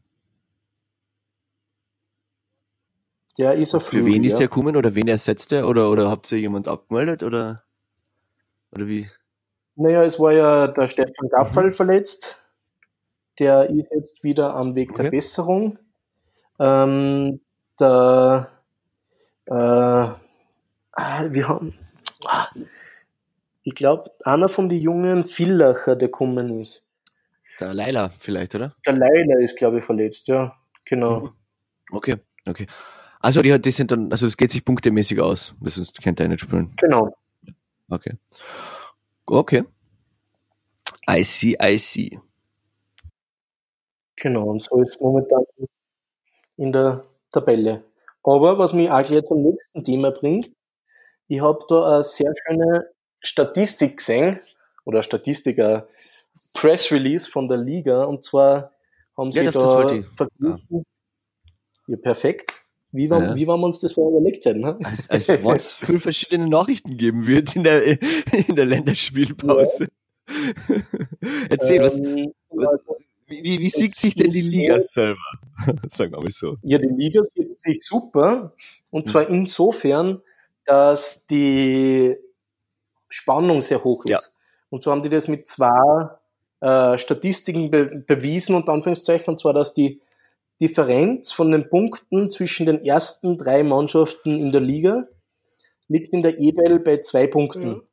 Der 3.38 3.53
ist 3.55 3.74
ein 3.74 3.81
Flügel, 3.81 4.08
Für 4.08 4.13
wen 4.13 4.24
ist 4.24 4.34
ja. 4.34 4.39
er 4.39 4.48
gekommen 4.48 4.75
oder 4.75 4.96
wen 4.96 5.08
ersetzt 5.08 5.51
er? 5.51 5.67
Oder, 5.67 5.91
oder 5.91 6.10
habt 6.10 6.31
ihr 6.31 6.39
jemand 6.39 6.67
abgemeldet 6.67 7.24
oder, 7.24 7.63
oder 8.72 8.88
wie? 8.88 9.08
Naja, 9.79 10.03
es 10.03 10.19
war 10.19 10.33
ja 10.33 10.67
der 10.67 10.89
Stefan 10.89 11.29
Gaffal 11.29 11.67
mhm. 11.67 11.74
verletzt. 11.74 12.38
Der 13.39 13.69
ist 13.69 13.89
jetzt 13.91 14.24
wieder 14.25 14.53
am 14.53 14.75
Weg 14.75 14.93
der 14.95 15.05
okay. 15.05 15.15
Besserung. 15.15 15.79
Ähm, 16.59 17.39
der, 17.79 18.51
äh, 19.45 19.53
wir 19.53 21.48
haben, 21.48 21.74
ich 23.63 23.74
glaube, 23.74 24.12
einer 24.25 24.50
von 24.50 24.67
den 24.67 24.81
jungen 24.81 25.24
Villacher, 25.24 25.95
der 25.95 26.09
gekommen 26.09 26.59
ist. 26.59 26.89
Der 27.62 27.74
Leila 27.74 28.09
vielleicht, 28.09 28.55
oder? 28.55 28.75
Der 28.86 28.93
Leila 28.93 29.39
ist, 29.39 29.57
glaube 29.57 29.77
ich, 29.77 29.83
verletzt, 29.86 30.27
ja, 30.27 30.57
genau. 30.83 31.21
Mhm. 31.21 31.29
Okay, 31.91 32.15
okay. 32.45 32.67
Also 33.21 33.41
die, 33.41 33.57
die 33.62 33.71
sind 33.71 33.91
dann, 33.91 34.12
also 34.12 34.27
es 34.27 34.36
geht 34.36 34.51
sich 34.51 34.65
punktemäßig 34.65 35.21
aus, 35.21 35.55
sonst 35.62 36.01
kennt 36.01 36.19
er 36.19 36.27
nicht 36.27 36.41
spielen. 36.41 36.74
Genau. 36.75 37.15
Okay. 37.89 38.17
Okay. 39.29 39.63
I 41.07 41.24
see, 41.24 41.55
I 41.62 41.77
see. 41.77 42.19
Genau, 44.15 44.50
und 44.50 44.62
so 44.62 44.81
ist 44.81 44.95
es 44.95 45.00
momentan 45.00 45.45
in 46.57 46.71
der 46.71 47.05
Tabelle. 47.31 47.83
Aber 48.24 48.57
was 48.57 48.74
mich 48.74 48.89
auch 48.89 49.01
gleich 49.01 49.24
zum 49.25 49.43
nächsten 49.43 49.83
Thema 49.83 50.12
bringt, 50.12 50.51
ich 51.27 51.41
habe 51.41 51.63
da 51.69 51.95
eine 51.95 52.03
sehr 52.03 52.33
schöne 52.45 52.89
Statistik 53.21 53.98
gesehen, 53.98 54.39
oder 54.86 55.03
Statistik, 55.03 55.59
ein 55.59 55.83
Press 56.53 56.91
Release 56.91 57.29
von 57.29 57.48
der 57.48 57.57
Liga, 57.57 58.05
und 58.05 58.24
zwar 58.24 58.74
haben 59.15 59.31
sie 59.31 59.43
ja, 59.43 59.51
da 59.51 60.03
verglichen. 60.12 60.63
Ja. 60.69 60.81
ja, 61.88 61.98
perfekt. 61.98 62.53
Wie, 62.91 63.10
war, 63.10 63.22
ja. 63.22 63.36
wie 63.36 63.48
wir 63.48 63.53
uns 63.55 63.79
das 63.79 63.93
vorher 63.93 64.17
überlegt 64.17 64.46
hätten? 64.46 64.62
Ne? 64.62 64.79
Als, 64.84 65.10
als 65.10 65.27
wenn 65.27 65.46
es 65.51 65.74
fünf 65.74 66.03
verschiedene 66.03 66.48
Nachrichten 66.48 66.98
geben 66.98 67.27
wird 67.27 67.55
in 67.55 67.63
der, 67.63 67.84
in 67.86 68.55
der 68.55 68.65
Länderspielpause. 68.65 69.88
Ja. 70.27 70.75
Erzähl, 71.50 71.81
was, 71.81 72.00
ähm, 72.00 72.34
was, 72.50 72.74
also, 72.74 72.98
wie, 73.27 73.60
wie 73.60 73.69
sieht 73.69 73.96
sich 73.96 74.15
denn 74.15 74.29
die 74.29 74.41
Liga 74.41 74.81
selber? 74.81 75.19
Sagen 75.89 76.12
wir 76.13 76.19
mal 76.19 76.31
so. 76.31 76.58
Ja, 76.63 76.79
die 76.79 76.88
Liga 76.88 77.22
sieht 77.36 77.60
sich 77.60 77.86
super. 77.86 78.53
Und 78.89 79.05
zwar 79.05 79.27
hm. 79.27 79.36
insofern, 79.36 80.22
dass 80.65 81.27
die 81.27 82.15
Spannung 83.08 83.62
sehr 83.62 83.84
hoch 83.84 84.05
ist. 84.05 84.12
Ja. 84.12 84.19
Und 84.69 84.84
so 84.84 84.91
haben 84.91 85.03
die 85.03 85.10
das 85.10 85.27
mit 85.27 85.48
zwei 85.48 86.10
äh, 86.62 86.98
Statistiken 86.98 87.72
be 87.72 88.03
bewiesen, 88.05 88.55
unter 88.55 88.74
Anführungszeichen, 88.74 89.27
und 89.27 89.39
zwar, 89.39 89.53
dass 89.53 89.74
die 89.74 90.00
Differenz 90.61 91.31
von 91.31 91.51
den 91.51 91.69
Punkten 91.69 92.29
zwischen 92.29 92.65
den 92.65 92.83
ersten 92.83 93.37
drei 93.37 93.63
Mannschaften 93.63 94.37
in 94.37 94.51
der 94.51 94.61
Liga 94.61 95.07
liegt 95.87 96.13
in 96.13 96.21
der 96.21 96.39
EBL 96.39 96.79
bei 96.79 96.97
zwei 96.97 97.27
Punkten. 97.27 97.69
Mhm. 97.69 97.83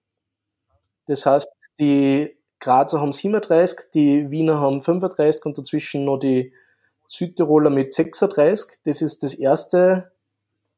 Das 1.06 1.26
heißt, 1.26 1.50
die 1.78 2.36
Grazer 2.60 3.00
haben 3.00 3.12
37, 3.12 3.90
die 3.94 4.30
Wiener 4.30 4.60
haben 4.60 4.80
35 4.80 5.44
und 5.46 5.58
dazwischen 5.58 6.04
noch 6.04 6.18
die 6.18 6.52
Südtiroler 7.06 7.70
mit 7.70 7.92
36. 7.92 8.80
Das 8.84 9.02
ist 9.02 9.22
das 9.22 9.34
erste 9.34 10.10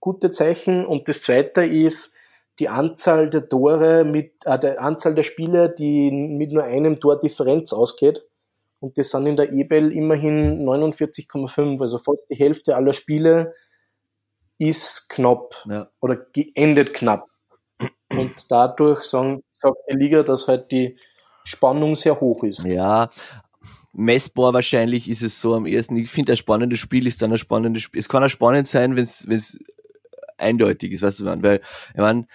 gute 0.01 0.31
Zeichen. 0.31 0.85
Und 0.85 1.09
das 1.09 1.23
zweite 1.23 1.65
ist 1.65 2.15
die 2.59 2.69
Anzahl 2.69 3.31
der 3.31 3.49
Tore 3.49 4.05
mit, 4.05 4.45
äh, 4.45 4.59
der 4.59 4.83
Anzahl 4.83 5.15
der 5.15 5.23
Spiele, 5.23 5.71
die 5.71 6.11
mit 6.11 6.53
nur 6.53 6.65
einem 6.65 7.01
Tor 7.01 7.19
Differenz 7.19 7.73
ausgeht. 7.73 8.25
Und 8.81 8.97
das 8.97 9.11
sind 9.11 9.27
in 9.27 9.37
der 9.37 9.53
EBL 9.53 9.93
immerhin 9.93 10.65
49,5, 10.65 11.81
also 11.81 11.99
fast 11.99 12.31
die 12.31 12.37
Hälfte 12.37 12.77
aller 12.77 12.93
Spiele 12.93 13.55
ist 14.59 15.09
knapp 15.09 15.55
ja. 15.69 15.89
oder 16.01 16.17
geendet 16.33 16.95
knapp. 16.95 17.27
Und 18.11 18.51
dadurch 18.51 19.03
sagen, 19.03 19.43
sagt 19.53 19.77
die 19.91 19.97
Liga, 19.97 20.23
dass 20.23 20.49
halt 20.49 20.71
die 20.73 20.99
Spannung 21.45 21.95
sehr 21.95 22.21
hoch 22.21 22.43
ist. 22.45 22.65
Ja, 22.65 23.09
messbar 23.93 24.53
wahrscheinlich 24.53 25.09
ist 25.09 25.23
es 25.23 25.41
so 25.41 25.55
am 25.55 25.67
ersten. 25.67 25.97
Ich 25.97 26.11
finde, 26.11 26.33
ein 26.33 26.37
spannendes 26.37 26.81
Spiel 26.81 27.07
ist 27.07 27.23
dann 27.23 27.33
ein 27.33 27.39
spannendes 27.39 27.85
Spiel. 27.85 28.01
Es 28.01 28.09
kann 28.09 28.25
auch 28.25 28.29
spannend 28.29 28.69
sein, 28.69 28.97
wenn 28.97 29.05
es 29.05 29.59
eindeutig 30.37 30.93
ist, 30.93 31.03
weißt 31.03 31.21
du, 31.21 31.25
man, 31.25 31.43
weil, 31.43 31.61
ich 31.93 32.01
meine, 32.01 32.27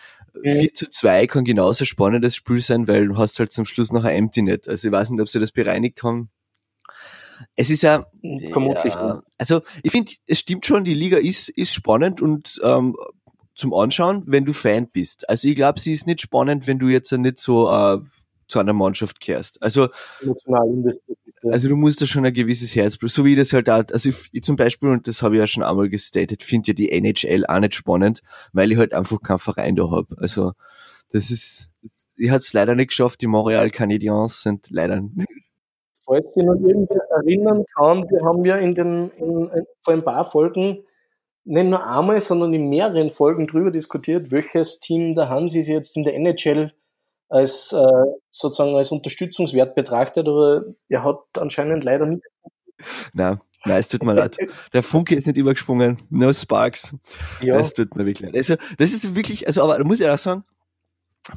4 0.41 0.73
zu 0.73 0.89
2 0.89 1.27
kann 1.27 1.43
genauso 1.45 1.85
spannendes 1.85 2.35
Spiel 2.35 2.59
sein, 2.59 2.87
weil 2.87 3.07
du 3.07 3.17
hast 3.17 3.39
halt 3.39 3.51
zum 3.51 3.65
Schluss 3.65 3.91
noch 3.91 4.03
ein 4.03 4.15
Empty 4.15 4.41
Net. 4.41 4.67
Also 4.67 4.87
ich 4.87 4.91
weiß 4.91 5.09
nicht, 5.09 5.21
ob 5.21 5.29
sie 5.29 5.39
das 5.39 5.51
bereinigt 5.51 6.03
haben. 6.03 6.29
Es 7.55 7.69
ist 7.69 7.83
ja, 7.83 8.05
vermutlich. 8.51 8.93
Ja, 8.93 9.21
also 9.37 9.61
ich 9.83 9.91
finde, 9.91 10.13
es 10.25 10.39
stimmt 10.39 10.65
schon, 10.65 10.85
die 10.85 10.93
Liga 10.93 11.17
ist, 11.17 11.49
ist 11.49 11.73
spannend 11.73 12.21
und 12.21 12.59
ähm, 12.63 12.95
zum 13.55 13.73
Anschauen, 13.73 14.23
wenn 14.25 14.45
du 14.45 14.53
Fan 14.53 14.87
bist. 14.89 15.29
Also 15.29 15.47
ich 15.47 15.55
glaube, 15.55 15.79
sie 15.79 15.93
ist 15.93 16.07
nicht 16.07 16.21
spannend, 16.21 16.67
wenn 16.67 16.79
du 16.79 16.87
jetzt 16.87 17.11
nicht 17.11 17.37
so 17.37 17.69
äh, 17.69 17.99
zu 18.53 18.59
einer 18.59 18.73
Mannschaft 18.73 19.19
kehrst. 19.19 19.61
Also, 19.61 19.87
also 21.43 21.67
du 21.67 21.75
musst 21.75 22.01
da 22.01 22.05
schon 22.05 22.25
ein 22.25 22.33
gewisses 22.33 22.75
Herz, 22.75 22.97
so 23.01 23.25
wie 23.25 23.35
das 23.35 23.51
halt 23.51 23.67
auch, 23.67 23.83
also 23.91 24.09
ich, 24.09 24.29
ich 24.31 24.43
zum 24.43 24.55
Beispiel, 24.55 24.89
und 24.89 25.07
das 25.07 25.23
habe 25.23 25.35
ich 25.35 25.39
ja 25.39 25.47
schon 25.47 25.63
einmal 25.63 25.89
gestatet, 25.89 26.43
finde 26.43 26.67
ja 26.67 26.73
die 26.75 26.91
NHL 26.91 27.45
auch 27.47 27.59
nicht 27.59 27.73
spannend, 27.73 28.21
weil 28.53 28.71
ich 28.71 28.77
halt 28.77 28.93
einfach 28.93 29.19
keinen 29.21 29.39
Verein 29.39 29.75
da 29.75 29.89
hab. 29.89 30.05
Also 30.17 30.51
das 31.11 31.31
ist, 31.31 31.71
ich 32.15 32.29
habe 32.29 32.39
es 32.39 32.53
leider 32.53 32.75
nicht 32.75 32.89
geschafft, 32.89 33.21
die 33.21 33.27
Montreal 33.27 33.71
Canadiens 33.71 34.43
sind 34.43 34.69
leider 34.69 35.01
nicht. 35.01 35.27
Falls 36.05 36.31
sich 36.33 36.43
noch 36.43 36.55
irgendwer 36.55 37.01
erinnern 37.15 37.63
kann, 37.75 38.03
wir 38.09 38.23
haben 38.23 38.45
ja 38.45 38.57
in 38.57 38.75
den, 38.75 39.09
in, 39.11 39.47
in, 39.47 39.65
vor 39.83 39.93
ein 39.93 40.03
paar 40.03 40.25
Folgen 40.25 40.83
nicht 41.45 41.65
nur 41.65 41.85
einmal, 41.85 42.21
sondern 42.21 42.53
in 42.53 42.69
mehreren 42.69 43.09
Folgen 43.09 43.47
drüber 43.47 43.71
diskutiert, 43.71 44.29
welches 44.29 44.79
Team 44.79 45.15
der 45.15 45.29
Hansi 45.29 45.61
jetzt 45.61 45.97
in 45.97 46.03
der 46.03 46.15
NHL 46.15 46.73
als 47.29 47.73
äh, 47.73 47.85
sozusagen 48.29 48.75
als 48.75 48.91
Unterstützungswert 48.91 49.75
betrachtet, 49.75 50.27
aber 50.27 50.65
er 50.89 51.03
hat 51.03 51.17
anscheinend 51.37 51.83
leider 51.83 52.05
nicht. 52.05 52.23
Nein, 53.13 53.39
nein, 53.65 53.79
es 53.79 53.87
tut 53.87 54.03
mir 54.03 54.13
leid. 54.13 54.37
Der 54.73 54.83
Funke 54.83 55.15
ist 55.15 55.27
nicht 55.27 55.37
übergesprungen. 55.37 55.99
No 56.09 56.31
Sparks. 56.31 56.95
Ja. 57.41 57.57
Es 57.57 57.73
tut 57.73 57.95
mir 57.95 58.05
wirklich 58.05 58.31
leid. 58.31 58.35
Also, 58.35 58.55
das 58.77 58.93
ist 58.93 59.15
wirklich, 59.15 59.47
also, 59.47 59.63
aber 59.63 59.77
da 59.77 59.83
muss 59.83 59.99
ich 59.99 60.07
auch 60.07 60.17
sagen, 60.17 60.43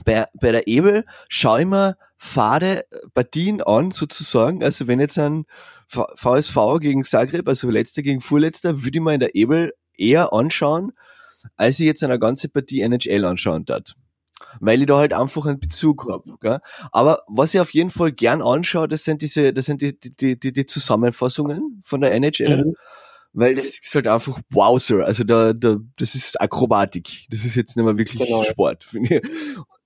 bei, 0.05 0.27
bei 0.35 0.51
der 0.53 0.67
Ebel 0.67 1.05
schaue 1.29 1.61
ich 1.61 1.67
mir 1.67 1.97
fade 2.17 2.85
Partien 3.15 3.63
an, 3.63 3.91
sozusagen. 3.91 4.65
Also, 4.65 4.89
wenn 4.89 5.01
jetzt 5.01 5.19
ein 5.19 5.47
VSV 5.89 6.57
gegen 6.81 7.05
Zagreb, 7.05 7.49
also 7.49 7.71
letzter 7.71 8.03
gegen 8.03 8.21
Vorletzter, 8.21 8.83
würde 8.85 8.99
ich 8.99 9.03
mir 9.03 9.15
in 9.15 9.21
der 9.21 9.35
Ebel 9.35 9.73
eher 9.97 10.33
anschauen, 10.33 10.93
als 11.57 11.79
ich 11.79 11.87
jetzt 11.87 12.03
eine 12.03 12.19
ganze 12.19 12.49
Partie 12.49 12.81
NHL 12.81 13.25
anschauen 13.25 13.65
darf 13.65 13.95
weil 14.61 14.81
ich 14.81 14.87
da 14.87 14.99
halt 14.99 15.13
einfach 15.13 15.47
einen 15.47 15.61
Bezug 15.61 16.09
habe. 16.11 16.61
Aber 16.93 17.23
was 17.29 17.55
ich 17.55 17.61
auf 17.61 17.73
jeden 17.73 17.91
Fall 17.91 18.13
gern 18.13 18.43
anschaue, 18.43 18.89
das 18.89 19.05
sind 19.05 19.23
diese, 19.23 19.53
das 19.53 19.67
sind 19.67 19.83
die, 19.83 19.99
die, 19.99 20.39
die, 20.39 20.53
die 20.53 20.67
Zusammenfassungen 20.67 21.81
von 21.85 22.01
der 22.01 22.15
NHL. 22.15 22.67
Mhm. 22.67 22.75
Weil 23.33 23.55
das 23.55 23.79
ist 23.79 23.95
halt 23.95 24.09
einfach 24.09 24.41
Wowser. 24.49 25.05
Also 25.05 25.23
da, 25.23 25.53
da, 25.53 25.77
das 25.99 26.15
ist 26.15 26.41
Akrobatik. 26.41 27.27
Das 27.29 27.45
ist 27.45 27.55
jetzt 27.55 27.77
nicht 27.77 27.85
mehr 27.85 27.99
wirklich 27.99 28.23
genau. 28.23 28.45
Sport, 28.45 28.85
finde 28.85 29.17
ich. 29.23 29.31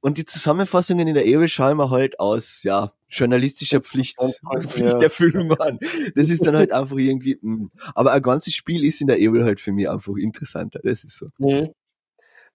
Und 0.00 0.18
die 0.18 0.24
Zusammenfassungen 0.24 1.08
in 1.08 1.14
der 1.14 1.26
Ewe 1.26 1.48
schauen 1.48 1.76
wir 1.76 1.90
halt 1.90 2.20
aus, 2.20 2.62
ja, 2.62 2.92
journalistischer 3.08 3.80
Pflicht, 3.80 4.18
Pflichterfüllung 4.66 5.50
ja. 5.50 5.56
an. 5.56 5.78
Das 6.14 6.30
ist 6.30 6.46
dann 6.46 6.56
halt 6.56 6.72
einfach 6.72 6.96
irgendwie, 6.96 7.38
mh. 7.42 7.56
Hm. 7.56 7.70
aber 7.94 8.12
ein 8.12 8.22
ganzes 8.22 8.54
Spiel 8.54 8.84
ist 8.84 9.00
in 9.00 9.08
der 9.08 9.18
Ewe 9.18 9.44
halt 9.44 9.60
für 9.60 9.72
mich 9.72 9.90
einfach 9.90 10.14
interessanter. 10.16 10.78
Das 10.84 11.02
ist 11.02 11.16
so. 11.16 11.26
Mhm. 11.38 11.70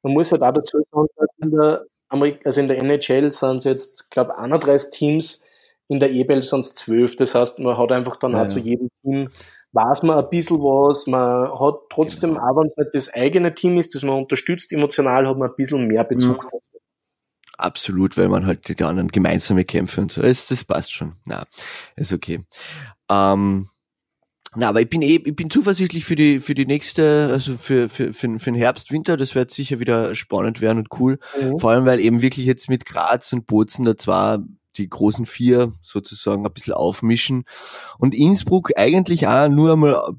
Man 0.05 0.13
muss 0.13 0.31
halt 0.31 0.43
auch 0.43 0.53
dazu 0.53 0.77
sagen, 0.91 1.07
dass 1.15 1.29
in 1.41 1.49
der, 1.49 1.85
Amerik 2.09 2.45
also 2.45 2.61
in 2.61 2.67
der 2.67 2.77
NHL 2.77 3.31
sind 3.31 3.57
es 3.57 3.63
jetzt, 3.63 4.11
glaube 4.11 4.37
31 4.37 4.91
Teams, 4.91 5.43
in 5.87 5.99
der 5.99 6.11
EBL 6.11 6.43
sind 6.43 6.59
es 6.59 6.75
zwölf. 6.75 7.15
Das 7.15 7.33
heißt, 7.33 7.57
man 7.57 7.75
hat 7.75 7.91
einfach 7.91 8.17
dann 8.17 8.33
ja, 8.33 8.43
auch 8.43 8.47
zu 8.47 8.59
jedem 8.59 8.89
Team, 9.01 9.29
weiß 9.71 10.03
man 10.03 10.19
ein 10.19 10.29
bisschen 10.29 10.59
was, 10.59 11.07
man 11.07 11.49
hat 11.59 11.79
trotzdem, 11.89 12.35
genau. 12.35 12.43
auch 12.43 12.55
wenn 12.55 12.67
es 12.67 12.77
nicht 12.77 12.91
das 12.93 13.11
eigene 13.15 13.55
Team 13.55 13.79
ist, 13.79 13.95
das 13.95 14.03
man 14.03 14.17
unterstützt, 14.17 14.71
emotional 14.71 15.27
hat 15.27 15.37
man 15.39 15.49
ein 15.49 15.55
bisschen 15.55 15.87
mehr 15.87 16.03
Bezug 16.03 16.43
mhm. 16.43 16.49
dazu. 16.51 16.77
Absolut, 17.57 18.15
weil 18.15 18.29
man 18.29 18.45
halt 18.45 18.67
die 18.67 18.83
anderen 18.83 19.07
gemeinsame 19.07 19.65
Kämpfe 19.65 20.01
und 20.01 20.11
so. 20.11 20.21
Das, 20.21 20.47
das 20.49 20.63
passt 20.63 20.93
schon. 20.93 21.15
Na, 21.25 21.45
ist 21.95 22.13
okay. 22.13 22.45
Ähm, 23.09 23.69
na, 24.55 24.69
aber 24.69 24.81
ich 24.81 24.89
bin 24.89 25.01
eh, 25.01 25.21
ich 25.23 25.35
bin 25.35 25.49
zuversichtlich 25.49 26.05
für 26.05 26.15
die, 26.15 26.39
für 26.39 26.55
die 26.55 26.65
nächste, 26.65 27.29
also 27.31 27.57
für, 27.57 27.89
für, 27.89 28.13
für, 28.13 28.39
für 28.39 28.51
den 28.51 28.55
Herbst, 28.55 28.91
Winter, 28.91 29.17
das 29.17 29.35
wird 29.35 29.51
sicher 29.51 29.79
wieder 29.79 30.15
spannend 30.15 30.61
werden 30.61 30.79
und 30.79 30.87
cool. 30.99 31.19
Mhm. 31.39 31.59
Vor 31.59 31.71
allem, 31.71 31.85
weil 31.85 31.99
eben 31.99 32.21
wirklich 32.21 32.45
jetzt 32.45 32.69
mit 32.69 32.85
Graz 32.85 33.33
und 33.33 33.47
Bozen 33.47 33.85
da 33.85 33.97
zwar 33.97 34.43
die 34.77 34.89
großen 34.89 35.25
vier 35.25 35.71
sozusagen 35.81 36.45
ein 36.45 36.53
bisschen 36.53 36.73
aufmischen 36.73 37.45
und 37.97 38.13
Innsbruck 38.13 38.71
eigentlich 38.75 39.27
auch 39.27 39.47
nur 39.49 39.73
einmal 39.73 40.15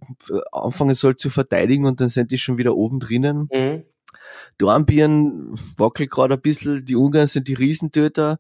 anfangen 0.53 0.95
soll 0.95 1.17
zu 1.17 1.31
verteidigen 1.31 1.85
und 1.85 2.01
dann 2.01 2.09
sind 2.09 2.31
die 2.31 2.39
schon 2.39 2.59
wieder 2.59 2.77
oben 2.77 3.01
drinnen. 3.01 3.49
Mhm. 3.53 3.85
Dornbirn 4.59 5.59
wackelt 5.77 6.11
gerade 6.11 6.35
ein 6.35 6.41
bisschen, 6.41 6.85
die 6.85 6.97
Ungarn 6.97 7.27
sind 7.27 7.49
die 7.49 7.55
Riesentöter. 7.55 8.39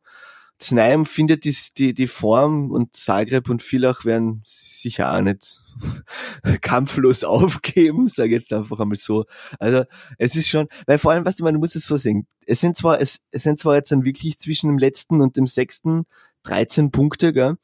Znaim 0.60 1.04
findet 1.04 1.44
die, 1.44 1.54
die, 1.76 1.94
die 1.94 2.06
Form 2.06 2.70
und 2.70 2.96
Zagreb 2.96 3.50
und 3.50 3.62
Villach 3.62 4.04
werden 4.04 4.42
sicher 4.46 5.14
auch 5.14 5.20
nicht 5.20 5.62
kampflos 6.62 7.24
aufgeben, 7.24 8.08
sage 8.08 8.32
jetzt 8.32 8.52
einfach 8.52 8.80
einmal 8.80 8.96
so. 8.96 9.24
Also 9.58 9.84
es 10.18 10.34
ist 10.34 10.48
schon, 10.48 10.68
weil 10.86 10.98
vor 10.98 11.12
allem, 11.12 11.24
was 11.24 11.32
weißt 11.32 11.40
du, 11.40 11.44
man 11.44 11.56
muss 11.56 11.74
es 11.74 11.86
so 11.86 11.96
sehen. 11.96 12.26
Es 12.46 12.60
sind 12.60 12.76
zwar, 12.76 13.00
es, 13.00 13.18
es 13.30 13.42
sind 13.42 13.58
zwar 13.58 13.76
jetzt 13.76 13.92
dann 13.92 14.04
wirklich 14.04 14.38
zwischen 14.38 14.68
dem 14.68 14.78
letzten 14.78 15.20
und 15.20 15.36
dem 15.36 15.46
sechsten 15.46 16.06
13 16.44 16.90
Punkte, 16.90 17.32
gell? 17.32 17.56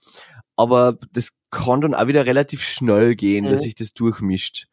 aber 0.56 0.99
das 1.12 1.32
kann 1.50 1.80
dann 1.80 1.94
auch 1.94 2.06
wieder 2.08 2.26
relativ 2.26 2.62
schnell 2.62 3.14
gehen, 3.14 3.44
mhm. 3.44 3.50
dass 3.50 3.62
sich 3.62 3.75
das 3.75 3.94
durchmischt. 3.94 4.66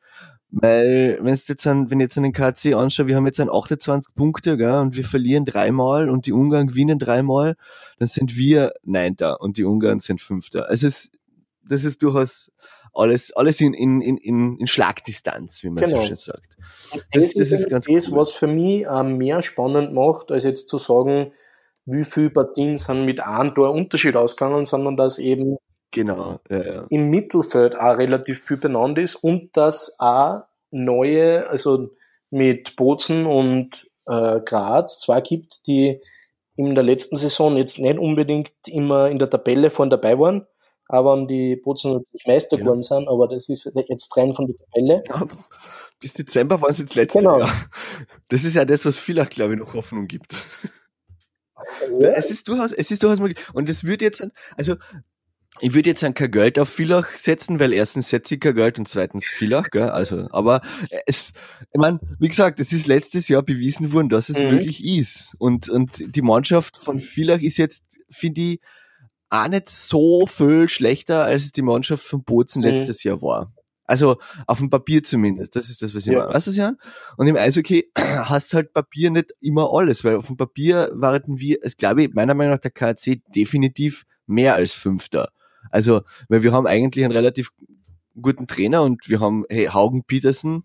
Weil, 0.51 1.20
wenn 1.22 1.36
jetzt 1.36 1.68
an, 1.68 1.91
wenn 1.91 2.00
ich 2.00 2.06
jetzt 2.06 2.18
an 2.18 2.24
den 2.24 2.34
KC 2.34 2.74
anschaue, 2.74 3.08
wir 3.08 3.15
haben 3.15 3.27
jetzt 3.27 3.39
an 3.39 3.51
28 3.51 4.15
Punkte, 4.15 4.58
gell, 4.58 4.79
und 4.79 4.96
wir 4.96 5.06
verlieren 5.06 5.46
dreimal 5.46 6.10
und 6.10 6.25
die 6.25 6.34
Ungarn 6.34 6.68
gewinnen 6.68 6.98
dreimal, 6.98 7.56
dann 8.00 8.08
sind 8.08 8.36
wir 8.36 8.74
Neunter 8.84 9.41
und 9.41 9.58
die 9.58 9.63
Ungarn 9.63 10.00
sind 10.00 10.22
Fünfter. 10.22 10.68
Also 10.68 10.88
es, 10.88 11.12
das 11.68 11.84
ist 11.84 12.01
durchaus 12.01 12.51
alles, 12.94 13.32
alles 13.34 13.62
in, 13.62 13.75
in, 13.75 14.01
in, 14.01 14.58
in 14.58 14.68
Schlagdistanz, 14.68 15.63
wie 15.63 15.70
man 15.70 15.84
genau. 15.84 15.98
so 15.98 16.08
schön 16.08 16.15
sagt. 16.15 16.58
Das, 17.12 17.25
das, 17.25 17.34
das 17.36 17.51
ist 17.51 17.70
ganz 17.70 17.86
das, 17.86 18.10
cool. 18.10 18.18
was 18.18 18.32
für 18.32 18.48
mich 18.48 18.88
äh, 18.88 19.03
mehr 19.03 19.44
spannend 19.44 19.94
macht, 19.94 20.32
als 20.32 20.46
jetzt 20.46 20.68
zu 20.68 20.79
sagen, 20.79 21.32
wie 21.86 22.03
viele 22.03 22.32
Partien 22.32 22.77
sind 22.77 23.06
mit 23.06 23.22
einem 23.22 23.53
Tor 23.53 23.72
Unterschied 23.72 24.15
ausgegangen, 24.15 24.65
sondern 24.65 24.98
dass 24.98 25.20
eben 25.20 25.58
Genau, 25.91 26.39
ja, 26.50 26.63
ja. 26.63 26.86
Im 26.89 27.10
Mittelfeld 27.10 27.75
auch 27.75 27.98
relativ 27.98 28.43
viel 28.43 28.58
benannt 28.58 29.00
ist 29.00 29.15
und 29.15 29.55
dass 29.58 29.96
auch 30.00 30.43
neue, 30.72 31.50
also 31.50 31.89
mit 32.29 32.75
Bozen 32.75 33.25
und 33.25 33.89
äh, 34.05 34.39
Graz 34.41 35.00
zwei 35.00 35.22
gibt, 35.22 35.65
die 35.67 36.00
in 36.55 36.75
der 36.75 36.84
letzten 36.84 37.15
Saison 37.15 37.58
jetzt 37.58 37.79
nicht 37.79 37.98
unbedingt 37.98 38.51
immer 38.67 39.10
in 39.10 39.17
der 39.17 39.29
Tabelle 39.29 39.72
vorne 39.72 39.91
dabei 39.91 40.19
waren, 40.19 40.46
aber 40.86 41.25
die 41.25 41.55
Bozen 41.55 41.93
natürlich 41.93 42.27
Meister 42.27 42.58
ja. 42.58 42.63
geworden 42.63 42.81
sind, 42.81 43.08
aber 43.08 43.27
das 43.27 43.50
ist 43.50 43.72
jetzt 43.88 44.15
rein 44.17 44.34
von 44.34 44.48
der 44.48 44.58
Tabelle. 44.58 45.03
Ja, 45.08 45.27
bis 46.00 46.13
Dezember 46.13 46.62
waren 46.62 46.74
sie 46.74 46.84
jetzt 46.84 46.96
letzte 46.96 47.19
genau. 47.19 47.39
Jahr. 47.39 47.51
Das 48.29 48.43
ist 48.43 48.55
ja 48.55 48.65
das, 48.65 48.86
was 48.86 48.97
vielleicht, 48.97 49.32
glaube 49.32 49.54
ich, 49.54 49.60
noch 49.60 49.73
Hoffnung 49.73 50.08
gibt. 50.08 50.34
Ja. 51.99 52.10
Es 52.10 52.32
ist 52.32 52.47
durchaus, 52.47 52.71
es 52.71 52.89
ist 52.89 53.04
durchaus 53.04 53.19
möglich. 53.19 53.38
Und 53.54 53.69
es 53.69 53.84
würde 53.84 54.06
jetzt, 54.06 54.25
also 54.56 54.75
ich 55.62 55.74
würde 55.74 55.89
jetzt 55.89 56.02
kein 56.15 56.32
Geld 56.32 56.60
auf 56.60 56.69
Villach 56.69 57.10
setzen, 57.15 57.60
weil 57.60 57.74
erstens 57.74 58.10
setze 58.10 58.36
ich 58.36 58.41
kein 58.41 58.56
Geld 58.56 58.80
und 58.80 58.88
zweitens 58.88 59.26
Villach, 59.26 59.69
gell? 59.69 59.89
Also, 59.89 60.28
aber 60.32 60.62
es, 61.06 61.34
ich 61.72 61.80
meine, 61.80 62.00
wie 62.19 62.28
gesagt, 62.28 62.60
es 62.60 62.74
ist 62.74 62.88
letztes 62.88 63.28
Jahr 63.28 63.43
bewiesen 63.43 63.93
worden, 63.93 64.10
dass 64.10 64.30
es 64.30 64.39
mhm. 64.39 64.52
möglich 64.52 64.86
ist. 64.86 65.36
Und, 65.38 65.69
und 65.69 66.15
die 66.15 66.22
Mannschaft 66.22 66.78
von 66.78 67.00
Villach 67.00 67.41
ist 67.41 67.58
jetzt, 67.58 67.84
finde 68.10 68.41
ich, 68.41 68.60
auch 69.30 69.48
nicht 69.48 69.69
so 69.69 70.26
viel 70.26 70.69
schlechter, 70.69 71.24
als 71.24 71.43
es 71.43 71.52
die 71.52 71.62
Mannschaft 71.62 72.04
von 72.04 72.24
Bozen 72.24 72.62
mhm. 72.62 72.69
letztes 72.69 73.04
Jahr 73.04 73.22
war. 73.22 73.54
Also 73.86 74.17
auf 74.45 74.60
dem 74.60 74.69
Papier 74.69 75.04
zumindest. 75.04 75.56
Das 75.56 75.69
ist 75.69 75.82
das, 75.82 75.95
was 75.95 76.06
ich 76.06 76.13
ja. 76.13 76.19
meine. 76.19 76.34
Weißt 76.34 76.45
du, 76.45 76.52
Jan? 76.52 76.78
Und 77.17 77.26
im 77.26 77.36
Eishockey 77.36 77.91
hast 77.98 78.54
halt 78.54 78.72
Papier 78.72 79.10
nicht 79.10 79.34
immer 79.41 79.69
alles, 79.74 80.04
weil 80.04 80.15
auf 80.15 80.28
dem 80.28 80.38
Papier 80.38 80.91
waren 80.93 81.39
wir, 81.39 81.58
es 81.63 81.76
glaube 81.76 82.04
ich, 82.04 82.13
meiner 82.13 82.36
Meinung 82.36 82.54
nach 82.54 82.60
der 82.60 82.72
KC 82.72 83.22
definitiv 83.36 84.06
mehr 84.28 84.54
als 84.56 84.74
Fünfter. 84.74 85.30
Also, 85.72 86.02
weil 86.28 86.43
wir 86.43 86.52
haben 86.52 86.67
eigentlich 86.67 87.04
einen 87.04 87.13
relativ 87.13 87.52
guten 88.19 88.48
Trainer 88.48 88.84
und 88.84 89.08
wir 89.08 89.19
haben, 89.19 89.45
hey, 89.50 89.67
Haugen 89.67 90.04
Petersen, 90.04 90.63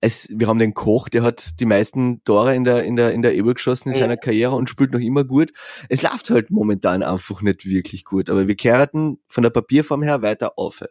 es, 0.00 0.28
wir 0.30 0.46
haben 0.46 0.58
den 0.58 0.72
Koch, 0.72 1.08
der 1.08 1.22
hat 1.22 1.60
die 1.60 1.66
meisten 1.66 2.24
Tore 2.24 2.54
in 2.54 2.64
der, 2.64 2.84
in 2.84 2.96
der, 2.96 3.12
in 3.12 3.20
der 3.20 3.34
Ebel 3.34 3.54
geschossen 3.54 3.90
in 3.90 3.98
seiner 3.98 4.16
Karriere 4.16 4.54
und 4.54 4.70
spielt 4.70 4.92
noch 4.92 5.00
immer 5.00 5.24
gut. 5.24 5.52
Es 5.90 6.02
läuft 6.02 6.30
halt 6.30 6.50
momentan 6.50 7.02
einfach 7.02 7.42
nicht 7.42 7.66
wirklich 7.66 8.04
gut, 8.06 8.30
aber 8.30 8.48
wir 8.48 8.56
kehrten 8.56 9.18
von 9.28 9.42
der 9.42 9.50
Papierform 9.50 10.02
her 10.02 10.22
weiter 10.22 10.58
auf. 10.58 10.82